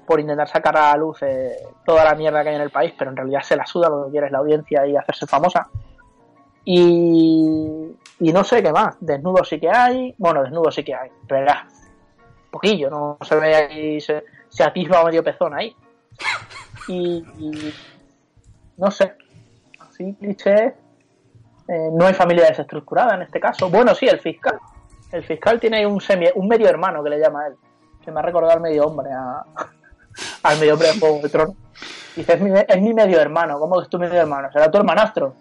[0.07, 2.93] por intentar sacar a la luz eh, toda la mierda que hay en el país,
[2.99, 5.69] pero en realidad se la suda lo que quiere la audiencia y hacerse famosa.
[6.65, 7.91] Y,
[8.21, 8.97] y no sé qué más.
[9.01, 10.15] Desnudos sí que hay.
[10.19, 11.11] Bueno, desnudos sí que hay.
[11.29, 11.67] Pero ya,
[12.51, 14.01] poquillo, no se ve ahí.
[14.01, 15.75] Se, se atisba medio pezón ahí.
[16.89, 17.25] Y,
[18.77, 19.15] no sé,
[19.81, 20.75] así cliché,
[21.69, 23.71] eh, no hay familia desestructurada en este caso.
[23.71, 24.59] Bueno, sí, el fiscal.
[25.13, 27.55] El fiscal tiene un, semi, un medio hermano que le llama él,
[28.05, 29.45] que me ha recordado al medio hombre, a-
[30.43, 31.57] al medio hombre de Juego de Tronos.
[32.17, 34.51] Dice, es mi, es mi medio hermano, ¿cómo es tu medio hermano?
[34.53, 35.35] ¿Será tu hermanastro?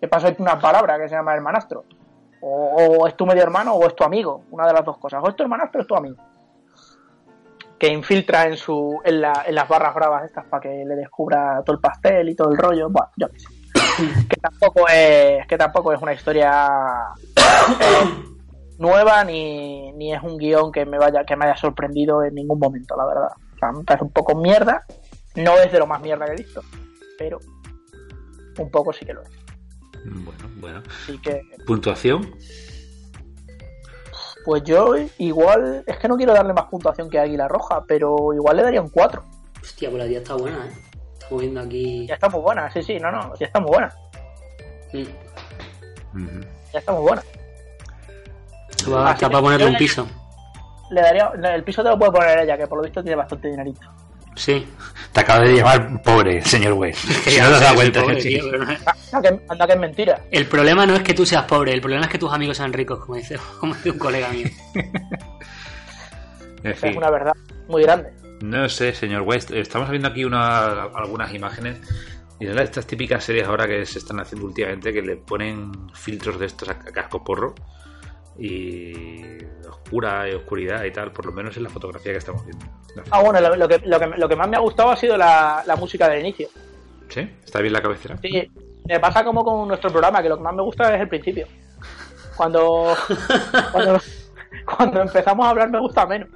[0.00, 0.26] ¿Qué pasó?
[0.26, 1.84] Hay una palabra que se llama hermanastro.
[2.40, 5.22] O, o es tu medio hermano o es tu amigo, una de las dos cosas.
[5.24, 6.16] O es tu hermanastro o es tu amigo.
[7.78, 11.62] Que infiltra en su en, la- en las barras bravas estas para que le descubra
[11.64, 12.88] todo el pastel y todo el rollo.
[12.90, 13.48] Bueno, yo qué sé.
[14.28, 16.68] Que tampoco es, que tampoco es una historia
[17.36, 18.24] eh,
[18.78, 22.58] nueva ni, ni es un guion que me vaya que me haya sorprendido en ningún
[22.58, 23.28] momento, la verdad.
[23.54, 24.84] O sea, me parece un poco mierda.
[25.34, 26.60] No es de lo más mierda que he visto,
[27.18, 27.38] pero
[28.58, 29.30] un poco sí que lo es.
[30.10, 30.82] Bueno, bueno.
[31.02, 32.34] Así que Puntuación.
[34.44, 38.32] Pues yo igual, es que no quiero darle más puntuación que a Águila Roja, pero
[38.32, 39.24] igual le daría un 4.
[39.60, 40.70] Hostia, pues la tía está buena, ¿eh?
[41.14, 42.06] Estamos viendo aquí.
[42.06, 43.92] Ya está muy buena, sí, sí, no, no, ya está muy buena,
[44.92, 45.02] Mm.
[46.22, 46.40] Ujú.
[46.72, 47.22] ya está muy buena.
[48.70, 50.06] Está para- sí, ponerle un le- piso.
[50.90, 53.48] Le daría, el piso te lo puede poner ella, que por lo visto tiene bastante
[53.48, 53.80] dinerito.
[54.36, 54.66] Sí.
[55.12, 57.04] Te acabas de llamar pobre, señor West.
[57.24, 58.02] Si Ya no te has sé, dado cuenta.
[58.02, 58.28] pobre, sí.
[58.28, 58.80] tío, pero no es-
[59.12, 60.20] Anda que, anda que es mentira.
[60.30, 62.72] El problema no es que tú seas pobre, el problema es que tus amigos sean
[62.72, 64.46] ricos, como dice, como dice un colega mío.
[66.62, 67.32] Es una verdad
[67.68, 68.10] muy grande.
[68.40, 69.50] no sé, señor West.
[69.52, 71.78] Estamos viendo aquí una, algunas imágenes.
[72.38, 76.38] Y de estas típicas series ahora que se están haciendo últimamente que le ponen filtros
[76.38, 77.54] de estos a a casco porro
[78.38, 79.36] y
[79.68, 82.64] oscura y oscuridad y tal, por lo menos en la fotografía que estamos viendo.
[83.10, 85.16] Ah, bueno, lo, lo que, lo, que, lo que más me ha gustado ha sido
[85.16, 86.48] la, la música del inicio.
[87.08, 87.20] ¿Sí?
[87.44, 88.16] ¿Está bien la cabecera?
[88.22, 88.50] Sí,
[88.88, 91.46] me pasa como con nuestro programa, que lo que más me gusta es el principio.
[92.36, 92.94] Cuando,
[93.72, 94.00] cuando,
[94.76, 96.28] cuando empezamos a hablar me gusta menos.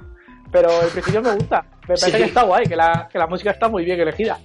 [0.51, 1.61] Pero el principio me gusta.
[1.81, 2.17] Me parece Sí.
[2.17, 4.37] que está guay, que la, que la música está muy bien elegida.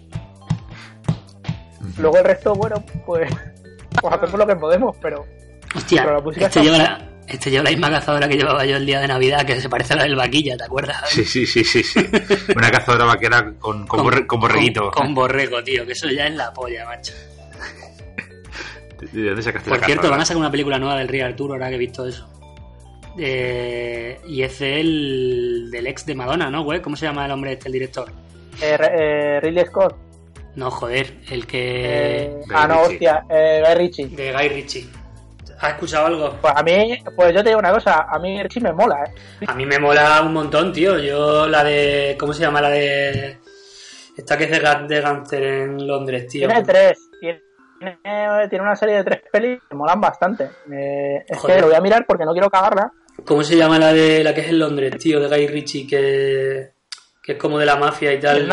[1.99, 2.77] Luego el resto, bueno,
[3.07, 3.31] pues,
[4.01, 5.25] pues hacemos lo que podemos, pero
[5.75, 8.65] Hostia, Pero la música este está- lleva, la, este lleva la misma cazadora que llevaba
[8.65, 11.03] yo el día de Navidad, que se parece a la del vaquilla, ¿te acuerdas?
[11.11, 12.01] Sí, sí, sí, sí, sí.
[12.55, 14.91] Una cazadora vaquera con, con, borre- con borreguito.
[14.91, 17.13] Con, con borrego, tío, que eso ya es la polla, macho.
[19.13, 20.17] ¿De dónde sacaste Por la cierto, cazadora?
[20.17, 22.29] van a sacar una película nueva del Rey Arturo, ahora que he visto eso.
[23.19, 26.81] Eh, y es del, del ex de Madonna, ¿no, güey?
[26.83, 28.11] ¿Cómo se llama el hombre este, el director?
[28.61, 29.97] eh, eh, Ridley Scott.
[30.55, 32.23] No, joder, el que...
[32.25, 32.93] eh, ah, no, Ritchie.
[33.09, 34.07] hostia, eh, Guy Ritchie.
[34.09, 34.87] De Guy Ritchie.
[35.61, 36.37] ¿Has escuchado algo?
[36.41, 39.45] Pues a mí, pues yo te digo una cosa, a mí Ritchie me mola, ¿eh?
[39.47, 40.99] A mí me mola un montón, tío.
[40.99, 42.17] Yo la de...
[42.19, 43.39] ¿Cómo se llama la de...?
[44.17, 46.47] Esta que es de, de Gangster en Londres, tío.
[46.49, 46.99] Tiene tres.
[47.21, 47.41] Tiene,
[48.49, 50.45] tiene una serie de tres pelis que molan bastante.
[50.73, 51.57] Eh, es Joder.
[51.57, 52.91] que lo voy a mirar porque no quiero cagarla.
[53.27, 55.21] ¿Cómo se llama la de la que es en Londres, tío?
[55.21, 56.71] De Guy Ritchie, que,
[57.23, 58.51] que es como de la mafia y tal.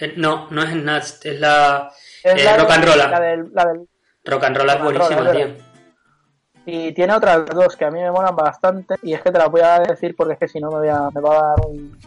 [0.00, 1.90] Eh, No, no es Snatch, es la...
[2.22, 2.98] Es eh, la rock and Roll.
[2.98, 3.88] La del, la del-
[4.24, 5.69] Rock and Roll es buenísima, es tío.
[6.70, 8.94] Y tiene otras dos que a mí me molan bastante.
[9.02, 10.88] Y es que te las voy a decir porque es que si no me, voy
[10.88, 11.98] a, me va a dar un.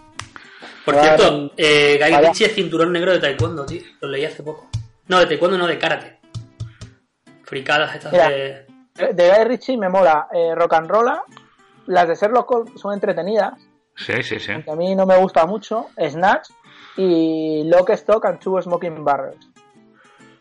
[0.86, 2.30] Por cierto, eh, Guy Vaya.
[2.30, 3.82] Ritchie es cinturón negro de taekwondo, tío.
[4.02, 4.70] Lo leí hace poco.
[5.08, 6.20] No, de taekwondo no, de karate.
[7.44, 8.30] Fricadas estas Mira.
[8.30, 8.66] de...
[9.14, 11.12] De Guy Ritchie me mola eh, rock and roll.
[11.88, 13.54] Las de Sherlock Holmes son entretenidas.
[13.96, 14.54] Sí, sí, sí.
[14.64, 15.88] que a mí no me gusta mucho.
[16.00, 16.50] Snatch
[16.98, 19.50] y Lock, Stock and Two Smoking Barrels.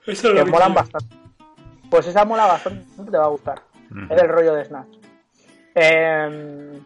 [0.06, 1.16] Eso que molan bastante.
[1.90, 3.62] Pues esa mola bastante, te va a gustar.
[4.10, 4.96] Es del rollo de Snatch.
[5.74, 6.80] Eh,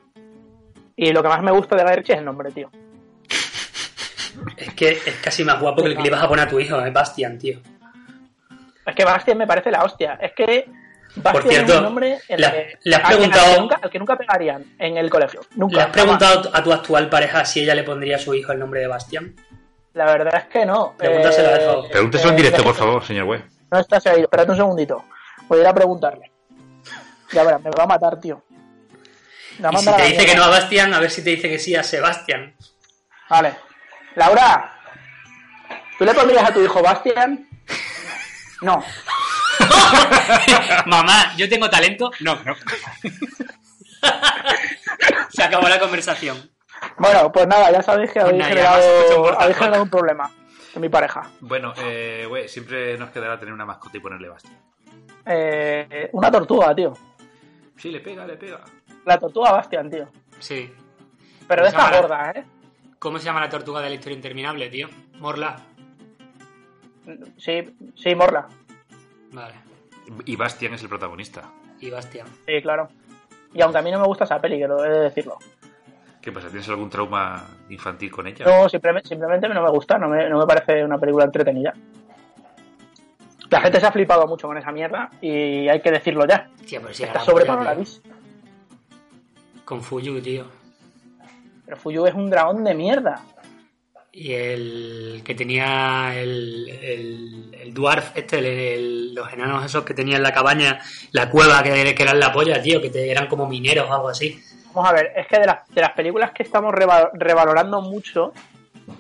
[0.97, 2.71] y lo que más me gusta de Guy Ritchie es el nombre, tío.
[4.57, 6.59] Es que es casi más guapo que el que le ibas a poner a tu
[6.61, 7.59] hijo, eh, Bastian, tío.
[8.87, 10.19] Es que Bastian me parece la hostia.
[10.21, 10.67] Es que
[11.17, 13.21] Bastian Por cierto, es un nombre en le- el que- le has al que- al
[13.23, 15.41] que preguntado- nunca- al que nunca pegarían en el colegio.
[15.57, 15.77] Nunca.
[15.77, 16.03] ¿Le has jamás.
[16.19, 18.87] preguntado a tu actual pareja si ella le pondría a su hijo el nombre de
[18.87, 19.35] Bastian?
[19.95, 20.95] La verdad es que no.
[20.97, 21.91] Pregúntaselo, favor.
[21.91, 23.45] Pregúnteselo en eh, directo, por déjame- favor, señor West.
[23.73, 24.21] No estás ahí.
[24.21, 25.05] Espérate un segundito.
[25.49, 26.31] Voy a ir a preguntarle.
[27.33, 28.43] Ya verás, me va a matar, tío.
[29.59, 31.49] Me Y si te la dice que no a Bastian, a ver si te dice
[31.49, 32.55] que sí a Sebastián.
[33.29, 33.57] Vale.
[34.15, 34.73] Laura,
[35.99, 37.49] ¿tú le pondrías a tu hijo Bastian?
[38.63, 38.85] No.
[40.87, 42.11] Mamá, yo tengo talento.
[42.21, 42.55] No, no.
[45.31, 46.51] Se acabó la conversación.
[46.99, 50.31] Bueno, pues nada, ya sabéis que habéis Pues más generado, habéis generado un problema
[50.75, 51.31] en mi pareja.
[51.41, 54.59] Bueno, eh, güey, siempre nos quedará tener una mascota y ponerle Bastian.
[55.27, 56.93] Eh, una tortuga, tío.
[57.77, 58.61] Sí, le pega, le pega.
[59.05, 60.09] La tortuga Bastian, tío.
[60.39, 60.73] Sí.
[61.47, 62.45] Pero de Pues esta ahora- gorda, ¿eh?
[62.99, 64.89] ¿Cómo se llama la tortuga de la historia interminable, tío?
[65.19, 65.57] Morla.
[67.37, 68.49] Sí, sí, Morla.
[69.33, 69.55] Vale.
[70.25, 71.43] Y Bastian es el protagonista.
[71.81, 72.27] Y Bastian.
[72.47, 72.89] Sí, claro.
[73.53, 75.39] Y aunque a mí no me gusta esa peli, que lo he de decirlo.
[76.21, 76.49] ¿Qué pasa?
[76.49, 78.45] ¿Tienes algún trauma infantil con ella?
[78.45, 81.73] No, simplemente, simplemente no me gusta, no me, no me parece una película entretenida.
[83.51, 86.49] La gente se ha flipado mucho con esa mierda y hay que decirlo ya.
[86.67, 88.15] Tío, pero si Está sobrevaloradísima.
[89.65, 90.45] Con Fuyu, tío.
[91.65, 93.21] Pero Fuyu es un dragón de mierda.
[94.13, 99.93] Y el que tenía el, el, el dwarf, este, el- el- los enanos esos que
[99.93, 100.81] tenía en la cabaña,
[101.13, 104.09] la cueva, que, que eran la polla, tío, que te- eran como mineros o algo
[104.09, 104.41] así.
[104.73, 108.33] Vamos a ver, es que de las, de las películas que estamos reva- revalorando mucho,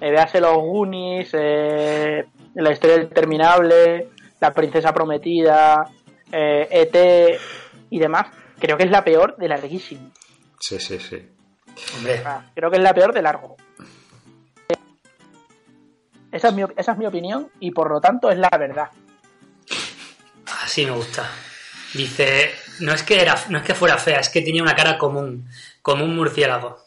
[0.00, 4.08] eh, véase los Goonies, eh, La historia del interminable,
[4.40, 5.84] La princesa prometida,
[6.30, 7.40] eh, ET
[7.90, 8.26] y demás,
[8.58, 10.10] creo que es la peor de larguísimo.
[10.60, 11.28] Sí, sí, sí.
[11.96, 12.22] Hombre,
[12.54, 13.56] creo que es la peor de largo.
[16.32, 18.90] Esa es, mi, esa es mi opinión y por lo tanto es la verdad.
[20.62, 21.30] así me gusta.
[21.94, 24.98] Dice, no es que era, no es que fuera fea, es que tenía una cara
[24.98, 25.48] común,
[25.80, 26.84] como un murciélago.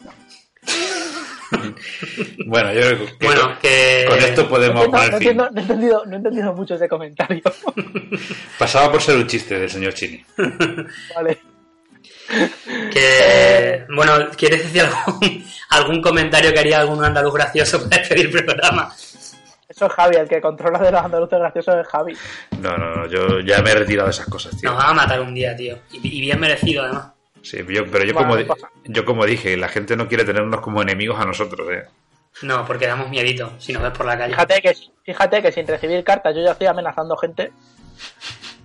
[2.45, 5.37] Bueno, yo creo que Bueno, con, que con esto podemos poner no fin.
[5.37, 7.41] no he entendido, no he entendido mucho ese comentario.
[8.59, 10.23] Pasaba por ser un chiste del señor Chini.
[11.15, 11.39] vale.
[12.93, 18.45] Que, bueno, ¿quieres decir algún, algún comentario que haría algún andaluz gracioso para despedir el
[18.45, 18.93] programa?
[19.67, 22.13] Eso es Javi, el que controla de los andaluces graciosos es Javi.
[22.59, 24.69] No, no, no, yo ya me he retirado de esas cosas, tío.
[24.69, 25.77] Nos van a matar un día, tío.
[25.91, 27.07] Y, y bien merecido, además.
[27.49, 28.69] Sí, yo- pero yo Bueno, como, pasa.
[28.85, 31.83] yo como dije, la gente no quiere tenernos como enemigos a nosotros, ¿eh?
[32.43, 34.33] No, porque damos miedito si nos ves por la calle.
[34.33, 34.73] Fíjate que,
[35.03, 37.51] fíjate que sin recibir cartas yo ya estoy amenazando gente.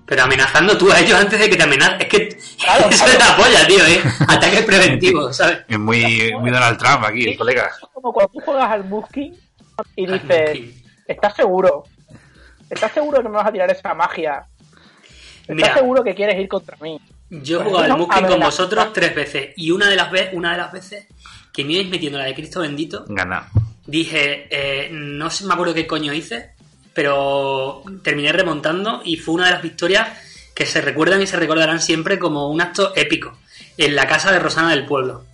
[0.07, 2.03] Pero amenazando tú a ellos antes de que te amenacen.
[2.03, 2.29] Es que
[2.63, 4.03] Claro, eso es la polla, tío, ¿eh?
[4.29, 5.61] Ataques preventivos, ¿sabes?
[5.67, 7.71] Es muy, muy Donald Trump aquí, el colega.
[7.83, 9.35] Es como cuando tú juegas al Muskin
[9.97, 10.61] y dices.
[11.09, 11.85] ¿estás seguro?
[12.69, 14.45] ¿Estás seguro que me vas a tirar esa magia?
[15.41, 15.75] ¿Estás Mira.
[15.75, 17.01] seguro que quieres ir contra mí?
[17.43, 19.49] Yo he Pues jugado al Muskin con vosotros tres veces.
[19.57, 21.07] Y una de las, ve- una de las veces
[21.53, 23.49] que me ibais metiendo la de Cristo bendito, Gana.
[23.87, 26.51] dije, eh, no sé, me acuerdo qué coño hice,
[26.93, 30.09] pero terminé remontando y fue una de las victorias
[30.55, 33.37] que se recuerdan y se recordarán siempre como un acto épico
[33.77, 35.25] en la casa de Rosana del pueblo.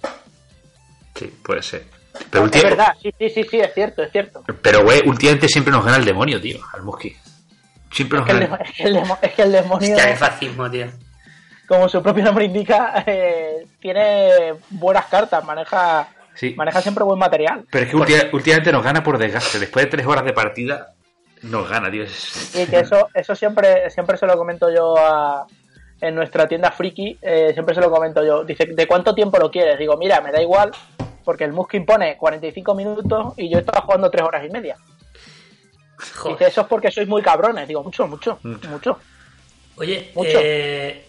[1.14, 1.84] Sí, puede ser.
[2.30, 4.42] Pero, es verdad, sí, sí, sí, sí, es cierto, es cierto.
[4.62, 7.14] pero güey, últimamente siempre nos gana el demonio, tío, al Muski.
[7.92, 8.56] Siempre Es nos que, el, gana.
[8.58, 10.86] demo- es que el demo- es que el demonio, Hostia, qué fascismo, tío.
[11.70, 16.52] Como su propio nombre indica, eh, tiene buenas cartas, maneja, Sí.
[16.56, 17.64] maneja siempre buen material.
[17.70, 19.60] Pero es que últimamente nos gana por desgaste.
[19.60, 20.94] Después de tres horas de partida,
[21.42, 22.02] nos gana, tío.
[22.02, 25.46] Es- Y que eso, eso siempre, siempre se lo comento yo a,
[26.00, 28.42] en nuestra tienda friki, eh, siempre se lo comento yo.
[28.42, 29.78] Dice, ¿de cuánto tiempo lo quieres?
[29.78, 30.72] Digo, mira, me da igual,
[31.24, 34.76] porque el Muskin pone 45 minutos y yo estaba jugando 3 horas y media.
[36.26, 37.68] Dice, eso es porque sois muy cabrones.
[37.68, 38.68] Digo, mucho, mucho, Mucho.
[38.70, 38.98] mucho.
[39.76, 40.38] Oye, Mucho.
[40.42, 41.06] eh,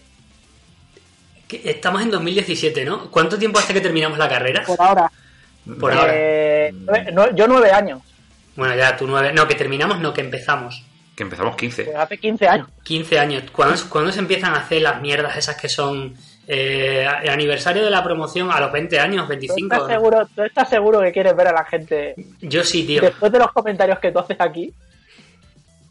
[1.64, 3.10] estamos en 2017, ¿no?
[3.10, 4.62] ¿Cuánto tiempo hace que terminamos la carrera?
[4.66, 5.10] Por ahora.
[5.78, 6.12] Por ahora.
[6.14, 8.00] Eh, nueve- no- yo nueve años,
[8.56, 9.32] Bueno, ya tú nueve.
[9.32, 10.84] No, que terminamos, no, que empezamos.
[11.16, 11.84] Que empezamos 15.
[11.84, 12.68] pues hace 15 años.
[12.82, 13.44] 15 años.
[13.52, 16.14] ¿Cuándo, cuándo se empiezan a hacer las mierdas esas que son
[16.48, 19.74] eh, el aniversario de la promoción a los 20 años, ¿Tú 25?
[19.74, 23.00] estás, seguro, ¿Tú estás seguro que quieres ver a la gente Yo sí, tío.
[23.02, 24.72] después de los comentarios que tú haces aquí?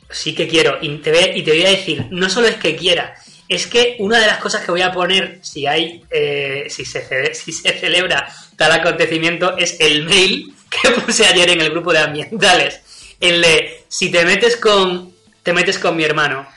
[0.09, 0.77] Sí que quiero.
[0.81, 3.13] Y te, voy, y te voy a decir, no solo es que quiera,
[3.53, 7.33] es que una de las cosas que voy a poner si hay, eh, si, se,
[7.33, 11.99] si se celebra tal acontecimiento es el mail que puse ayer en el grupo de
[11.99, 12.81] ambientales.
[13.19, 15.11] El de si te metes con
[15.43, 16.47] te metes con mi hermano.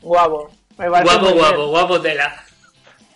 [0.00, 0.50] Guapo.
[0.78, 1.44] Me parece Guapo, muy bien.
[1.46, 2.44] guapo, guapo tela.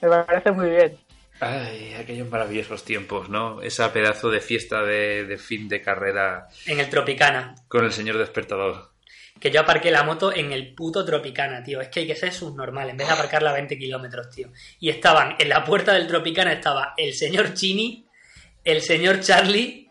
[0.01, 0.97] Me parece muy bien.
[1.41, 3.63] Ay, aquellos maravillosos tiempos, ¿no?
[3.63, 7.55] Esa pedazo de fiesta de, de fin de carrera En el Tropicana.
[7.69, 8.90] con el señor despertador.
[9.39, 11.81] Que yo aparqué la moto en el puto Tropicana, tío.
[11.81, 14.49] Es que hay que ser subnormal en vez de aparcarla a 20 kilómetros, tío.
[14.81, 18.05] Y estaban, en la puerta del Tropicana estaba el señor Chini,
[18.65, 19.89] el señor Charlie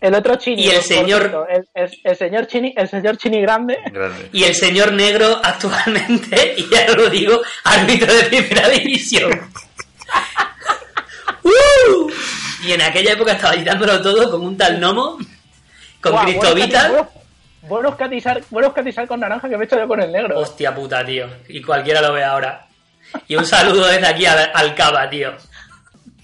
[0.00, 0.62] El otro chini.
[0.64, 3.78] Y el señor- cierto, el, el- el señor chini, el señor chini grande.
[3.92, 4.28] Grande.
[4.32, 9.30] y el señor negro actualmente, y ya lo digo, árbitro de primera división.
[11.44, 12.10] ¡Uh!
[12.64, 15.18] Y en aquella época estaba editándolo todo con un tal Nomo,
[16.00, 16.54] con Guau, Cristo
[17.68, 20.38] buenos catizar, buenos catizar con naranja que me he hecho yo con el negro.
[20.38, 21.26] Hostia puta, tío.
[21.48, 22.66] Y cualquiera lo ve ahora.
[23.26, 25.32] Y un saludo desde aquí al, al Cava, tío.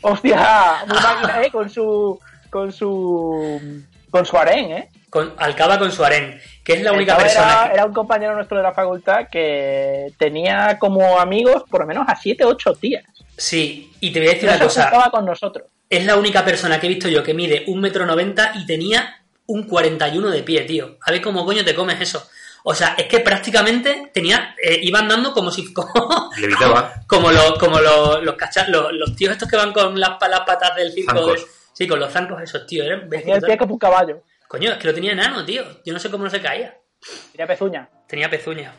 [0.03, 2.19] Hostia, muy máquina, eh, con su,
[2.51, 4.89] con su, con su harén, eh.
[5.09, 7.75] Con, al Cava con su harén, que es la única persona Era, que...
[7.75, 12.17] era un compañero nuestro de la facultad que tenía como amigos por lo menos a
[12.17, 13.05] 7 8 tías.
[13.37, 14.83] Sí, y te voy a decir una cosa.
[14.83, 15.69] juntaba con nosotros.
[15.89, 19.24] Es la única persona que he visto yo que mide un metro noventa y tenía
[19.47, 20.99] un 41 de pie, tío.
[21.03, 22.29] A ver cómo coño te comes eso.
[22.67, 26.95] O sea, es que prácticamente tenía, eh, iba andando como si, como, Levitaba.
[27.07, 30.41] como, los, como los, los, cacha- los, los tíos estos que van con las, las
[30.41, 31.35] patas del circo.
[31.75, 32.85] Sí, con los zancos esos, tío.
[32.85, 34.23] Era Tenía el pie como un caballo.
[34.49, 35.65] Coño, es que lo tenía enano, tío.
[35.85, 36.79] Yo no sé cómo no se caía.
[37.33, 37.89] Tenía pezuña.
[38.09, 38.73] Tenía pezuña.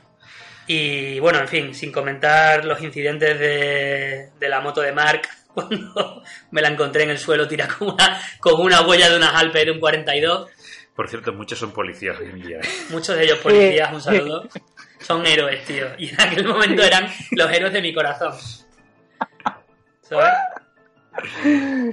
[0.67, 5.21] Y bueno, en fin, sin comentar los incidentes de, de la moto de Mark,
[5.53, 9.35] cuando me la encontré en el suelo tirada con una, con una huella de unas
[9.35, 10.49] Alpes de un 42.
[10.95, 12.57] Por cierto, muchos son policías hoy en día.
[12.57, 12.67] ¿eh?
[12.89, 14.47] Muchos de ellos policías, un saludo.
[14.99, 15.87] Son héroes, tío.
[15.97, 18.33] Y en aquel momento eran los héroes de mi corazón.
[20.01, 20.33] ¿Sabes?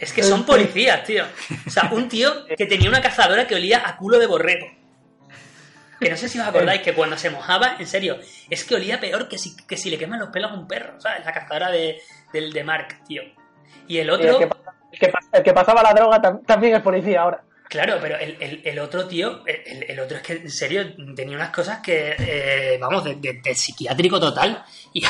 [0.00, 1.24] Es que son policías, tío.
[1.66, 4.66] O sea, un tío que tenía una cazadora que olía a culo de borrego.
[6.00, 8.18] Que no sé si os acordáis que cuando se mojaba, en serio,
[8.50, 11.00] es que olía peor que si, que si le queman los pelos a un perro,
[11.00, 11.24] ¿sabes?
[11.24, 12.00] La cazadora de,
[12.32, 13.22] del de Mark, tío.
[13.86, 16.44] Y el otro, el, que, pasa- el que pasa- el que pasaba la droga tam-
[16.44, 17.42] también es policía ahora.
[17.72, 20.84] Claro, pero el, el- el otro tío, el, el- otro es que en serio
[21.16, 24.62] tenía unas cosas que, eh, vamos, de, de- de psiquiátrico total.
[24.92, 25.02] Y,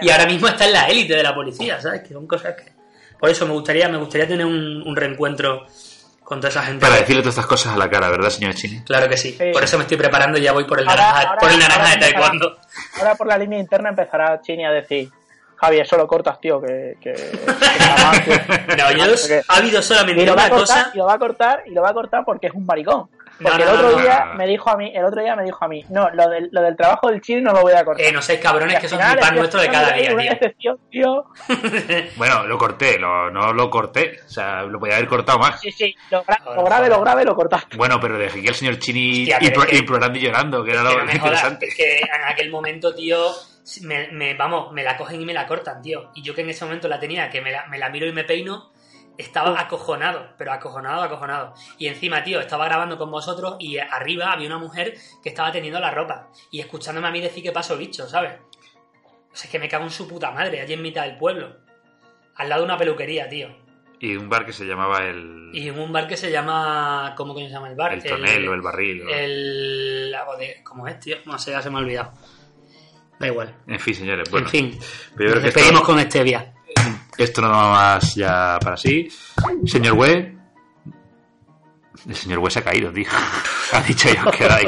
[0.00, 2.02] y ahora mismo está en la élite de la policía, ¿sabes?
[2.02, 2.72] Que son cosas que.
[3.18, 5.66] Por eso me gustaría, me gustaría tener un, un reencuentro
[6.24, 6.80] con toda esa gente.
[6.80, 8.82] Para decirle todas estas cosas a la cara, ¿verdad, señor Chini?
[8.84, 9.32] Claro que sí.
[9.38, 9.50] Sí.
[9.52, 11.58] Por eso me estoy preparando y ya voy por el Ahora- naranja, ahora- por el
[11.58, 12.58] naranja de taekwondo.
[12.98, 15.10] Ahora por la línea interna empezará Chini a decir,
[15.62, 16.96] Javi, eso lo cortas, tío, que...
[17.00, 18.34] que, que está mal, tío".
[18.76, 20.90] No, yo ha habido Y solamente lo va a una cortar, cosa.
[20.92, 23.08] y lo va a cortar, y lo va a cortar porque es un maricón.
[23.40, 24.02] Porque no, el otro no, no.
[24.02, 26.48] día me dijo a mí, el otro día me dijo a mí, no, lo del,
[26.52, 28.04] lo del trabajo del chino no lo voy a cortar.
[28.06, 30.32] Eh, no seáis cabrones, que son mi pan nuestro de cada día, una tío.
[30.32, 31.24] excepción, tío.
[32.16, 34.18] Bueno, lo corté, lo- no lo corté.
[34.26, 35.60] O sea, lo podía haber cortado más.
[35.60, 37.76] Sí, sí, lo, gra- lo grave, lo grave lo cortaste.
[37.76, 41.66] Bueno, pero dejé que el señor Chini Hostia, y llorando, que era lo jodas, interesante.
[41.66, 43.18] es que en aquel momento, tío,
[43.82, 46.10] me, me- vamos, me la cogen y me la cortan, tío.
[46.14, 48.12] Y yo que en ese momento la tenía, que me la, me la miro y
[48.12, 48.72] me peino,
[49.18, 51.54] estaba acojonado, pero acojonado, acojonado.
[51.78, 55.78] Y encima, tío, estaba grabando con vosotros y arriba había una mujer que estaba teniendo
[55.80, 58.32] la ropa y escuchándome a mí decir que paso bicho, ¿sabes?
[59.32, 61.56] O sea, es que me cago en su puta madre, allí en mitad del pueblo.
[62.36, 63.48] Al lado de una peluquería, tío.
[64.00, 67.14] Y un bar que se llamaba el, Y un bar que se llama.
[67.16, 67.92] ¿Cómo coño se llama el bar?
[67.92, 69.06] el tonel o el barril.
[69.06, 70.14] o- El.
[70.64, 71.16] ¿Cómo es, tío?
[71.24, 72.12] No sé, ya se me ha olvidado.
[73.22, 73.54] Da igual.
[73.68, 74.28] En fin, señores.
[74.30, 74.78] Bueno, en fin.
[75.16, 76.52] pero yo creo Nos que esto- despedimos con Stevia.
[77.16, 79.08] Esto no va más ya para sí.
[79.64, 80.38] Señor Web.
[82.08, 83.06] El señor Web se ha caído, tío.
[83.72, 84.66] ha dicho yo que era ahí.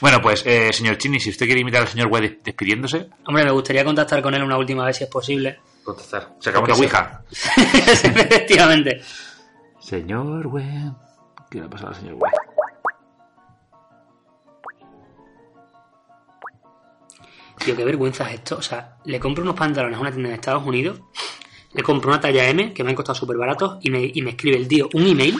[0.00, 3.44] Bueno, pues, eh, señor Chini, si usted quiere imitar al señor Web des- despidiéndose, Hombre,
[3.44, 5.60] me gustaría contactar con él una última vez si es posible.
[5.84, 6.34] contestar.
[6.40, 7.22] Sacamos la Porque Ouija.
[7.56, 9.00] Efectivamente.
[9.78, 10.92] Señor Web.
[11.50, 12.32] ¿Qué le ha pasado al señor Web?
[17.58, 18.56] Tío, qué vergüenza es esto.
[18.56, 21.00] O sea, le compro unos pantalones a una tienda en Estados Unidos,
[21.72, 24.30] le compro una talla M, que me han costado súper baratos, y me, y me
[24.30, 25.36] escribe el tío un email,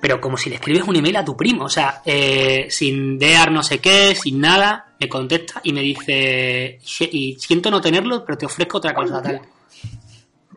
[0.00, 1.64] pero como si le escribes un email a tu primo.
[1.64, 6.78] O sea, eh, sin dear no sé qué, sin nada, me contesta y me dice,
[6.84, 9.40] "Je- y siento no tenerlo, pero te ofrezco otra cosa tal.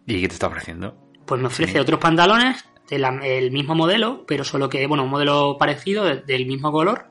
[0.06, 0.96] ¿Y qué te está ofreciendo?
[1.26, 6.06] Pues me ofrece otros pantalones del mismo modelo, pero solo que, bueno, un modelo parecido,
[6.06, 7.08] de- del mismo color.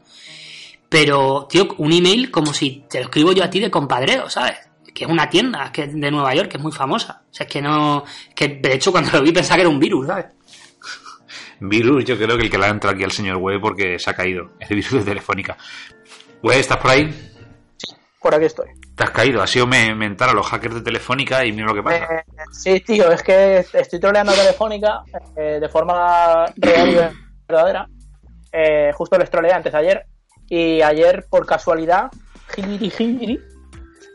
[0.88, 4.56] Pero, tío, un email como si te lo escribo yo a ti de compadreo, ¿sabes?
[4.94, 7.22] Que es una tienda que es de Nueva York, que es muy famosa.
[7.30, 8.04] O sea, es que no.
[8.34, 10.26] Que de hecho, cuando lo vi pensaba que era un virus, ¿sabes?
[11.60, 14.10] Virus, yo creo que el que le ha entrado aquí al señor Web porque se
[14.10, 14.52] ha caído.
[14.60, 15.56] Es el virus de Telefónica.
[16.42, 17.32] Web, ¿estás por ahí?
[18.20, 18.66] Por aquí estoy.
[18.94, 19.42] Te has caído.
[19.42, 21.96] Ha sido me- mentar a los hackers de Telefónica y mira lo que pasa.
[22.14, 25.02] Eh, sí, tío, es que estoy troleando a Telefónica
[25.36, 26.96] eh, de forma real y
[27.48, 27.88] verdadera.
[28.52, 30.06] Eh, justo les troleé antes de ayer.
[30.48, 32.10] Y ayer, por casualidad,
[32.54, 33.40] jibiri jibiri,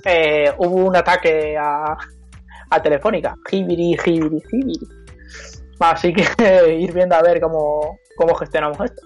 [0.05, 1.97] eh, hubo un ataque a,
[2.69, 3.35] a Telefónica.
[3.49, 4.87] Jibiri jibiri jibiri.
[5.79, 6.23] Así que
[6.79, 9.01] ir viendo a ver cómo, cómo gestionamos esto.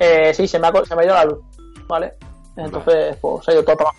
[0.00, 1.38] Eh, sí, se me, ha, se me ha ido la luz,
[1.86, 2.14] ¿vale?
[2.56, 3.90] Entonces, pues se ha ido todo para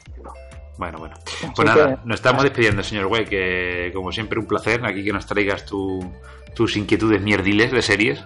[0.78, 1.16] Bueno, bueno.
[1.26, 5.04] Así Pues nada, que- nos estamos despidiendo, señor Web, que como siempre un placer aquí
[5.04, 6.12] que nos traigas tu-
[6.54, 8.24] tus inquietudes mierdiles de series.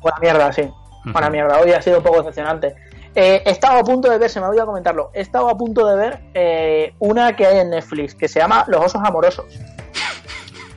[0.00, 0.62] Buena mierda, sí.
[1.06, 1.60] Buena mierda.
[1.60, 2.74] Hoy ha sido un poco decepcionante.
[3.16, 5.56] Eh, he estado a punto de ver, se me ha olvidado comentarlo, he estado a
[5.56, 9.46] punto de ver eh, una que hay en Netflix que se llama Los Osos Amorosos.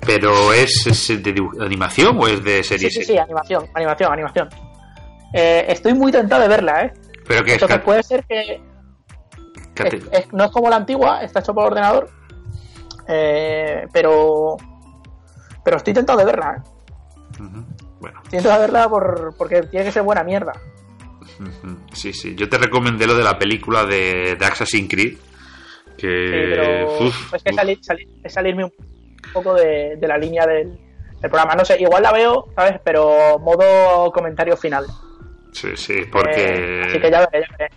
[0.05, 2.89] Pero ¿es, es de animación o es de Sí, serie?
[2.91, 4.49] sí, sí, animación, animación, animación.
[5.33, 6.93] Eh, estoy muy tentado de verla, ¿eh?
[7.27, 8.61] Pero que es Entonces puede ser que
[9.73, 12.09] cat- es- es- no es como la antigua, está hecho por ordenador,
[13.07, 14.57] eh, pero
[15.63, 17.41] pero estoy tentado de verla, ¿eh?
[17.99, 20.53] Bueno, Estoy tentado de verla por, porque tiene que ser buena mierda.
[21.93, 22.35] Sí, sí.
[22.35, 25.17] Yo te recomendé lo de la película de, de Assassin's Creed.
[25.97, 26.07] Que.
[26.07, 28.71] Sí, pero uf, es que salir, salir- es salirme un
[29.33, 30.69] poco de, de la línea del,
[31.21, 31.55] del programa.
[31.55, 32.79] No sé, igual la veo, ¿sabes?
[32.83, 34.85] Pero modo comentario final.
[35.51, 36.31] Sí, sí, porque.
[36.45, 37.71] Eh, así que ya veré, ya veré.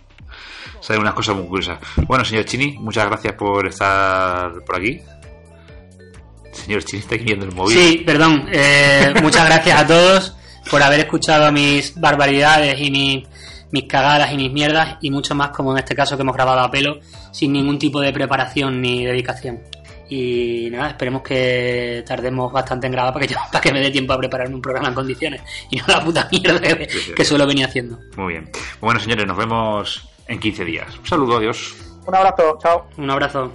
[0.81, 1.79] Salen unas cosas muy curiosas.
[2.07, 4.99] Bueno, señor Chini, muchas gracias por estar por aquí.
[6.53, 7.77] Señor Chin está aquí viendo el móvil.
[7.77, 8.47] Sí, perdón.
[8.51, 10.35] eh, muchas gracias a todos
[10.69, 13.27] por haber escuchado mis barbaridades y mis,
[13.71, 16.59] mis cagadas y mis mierdas y mucho más como en este caso que hemos grabado
[16.61, 16.99] a pelo
[17.31, 19.59] sin ningún tipo de preparación ni dedicación.
[20.09, 23.91] Y nada, esperemos que tardemos bastante en grabar para que, yo- para que me dé
[23.91, 27.47] tiempo a prepararme un programa en condiciones y no la puta mierda que, que suelo
[27.47, 27.97] venir haciendo.
[28.17, 28.49] Muy bien.
[28.81, 30.97] Bueno, señores, nos vemos en 15 días.
[30.99, 31.73] Un saludo, adiós.
[32.05, 32.87] Un abrazo, chao.
[32.97, 33.53] Un abrazo.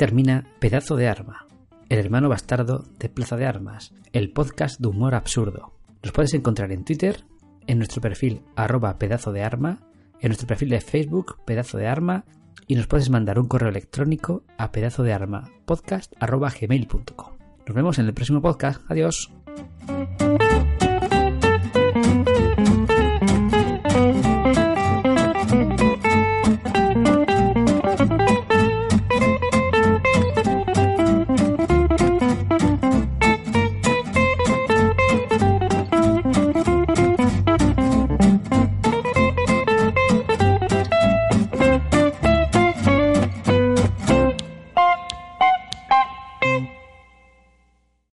[0.00, 1.46] Termina Pedazo de Arma,
[1.90, 5.74] el hermano bastardo de Plaza de Armas, el podcast de humor absurdo.
[6.02, 7.26] Nos puedes encontrar en Twitter,
[7.66, 9.82] en nuestro perfil arroba pedazo de arma,
[10.18, 12.24] en nuestro perfil de Facebook pedazo de arma
[12.66, 17.36] y nos puedes mandar un correo electrónico a pedazo de arma podcast arroba gmail.com.
[17.66, 18.80] Nos vemos en el próximo podcast.
[18.90, 19.30] Adiós.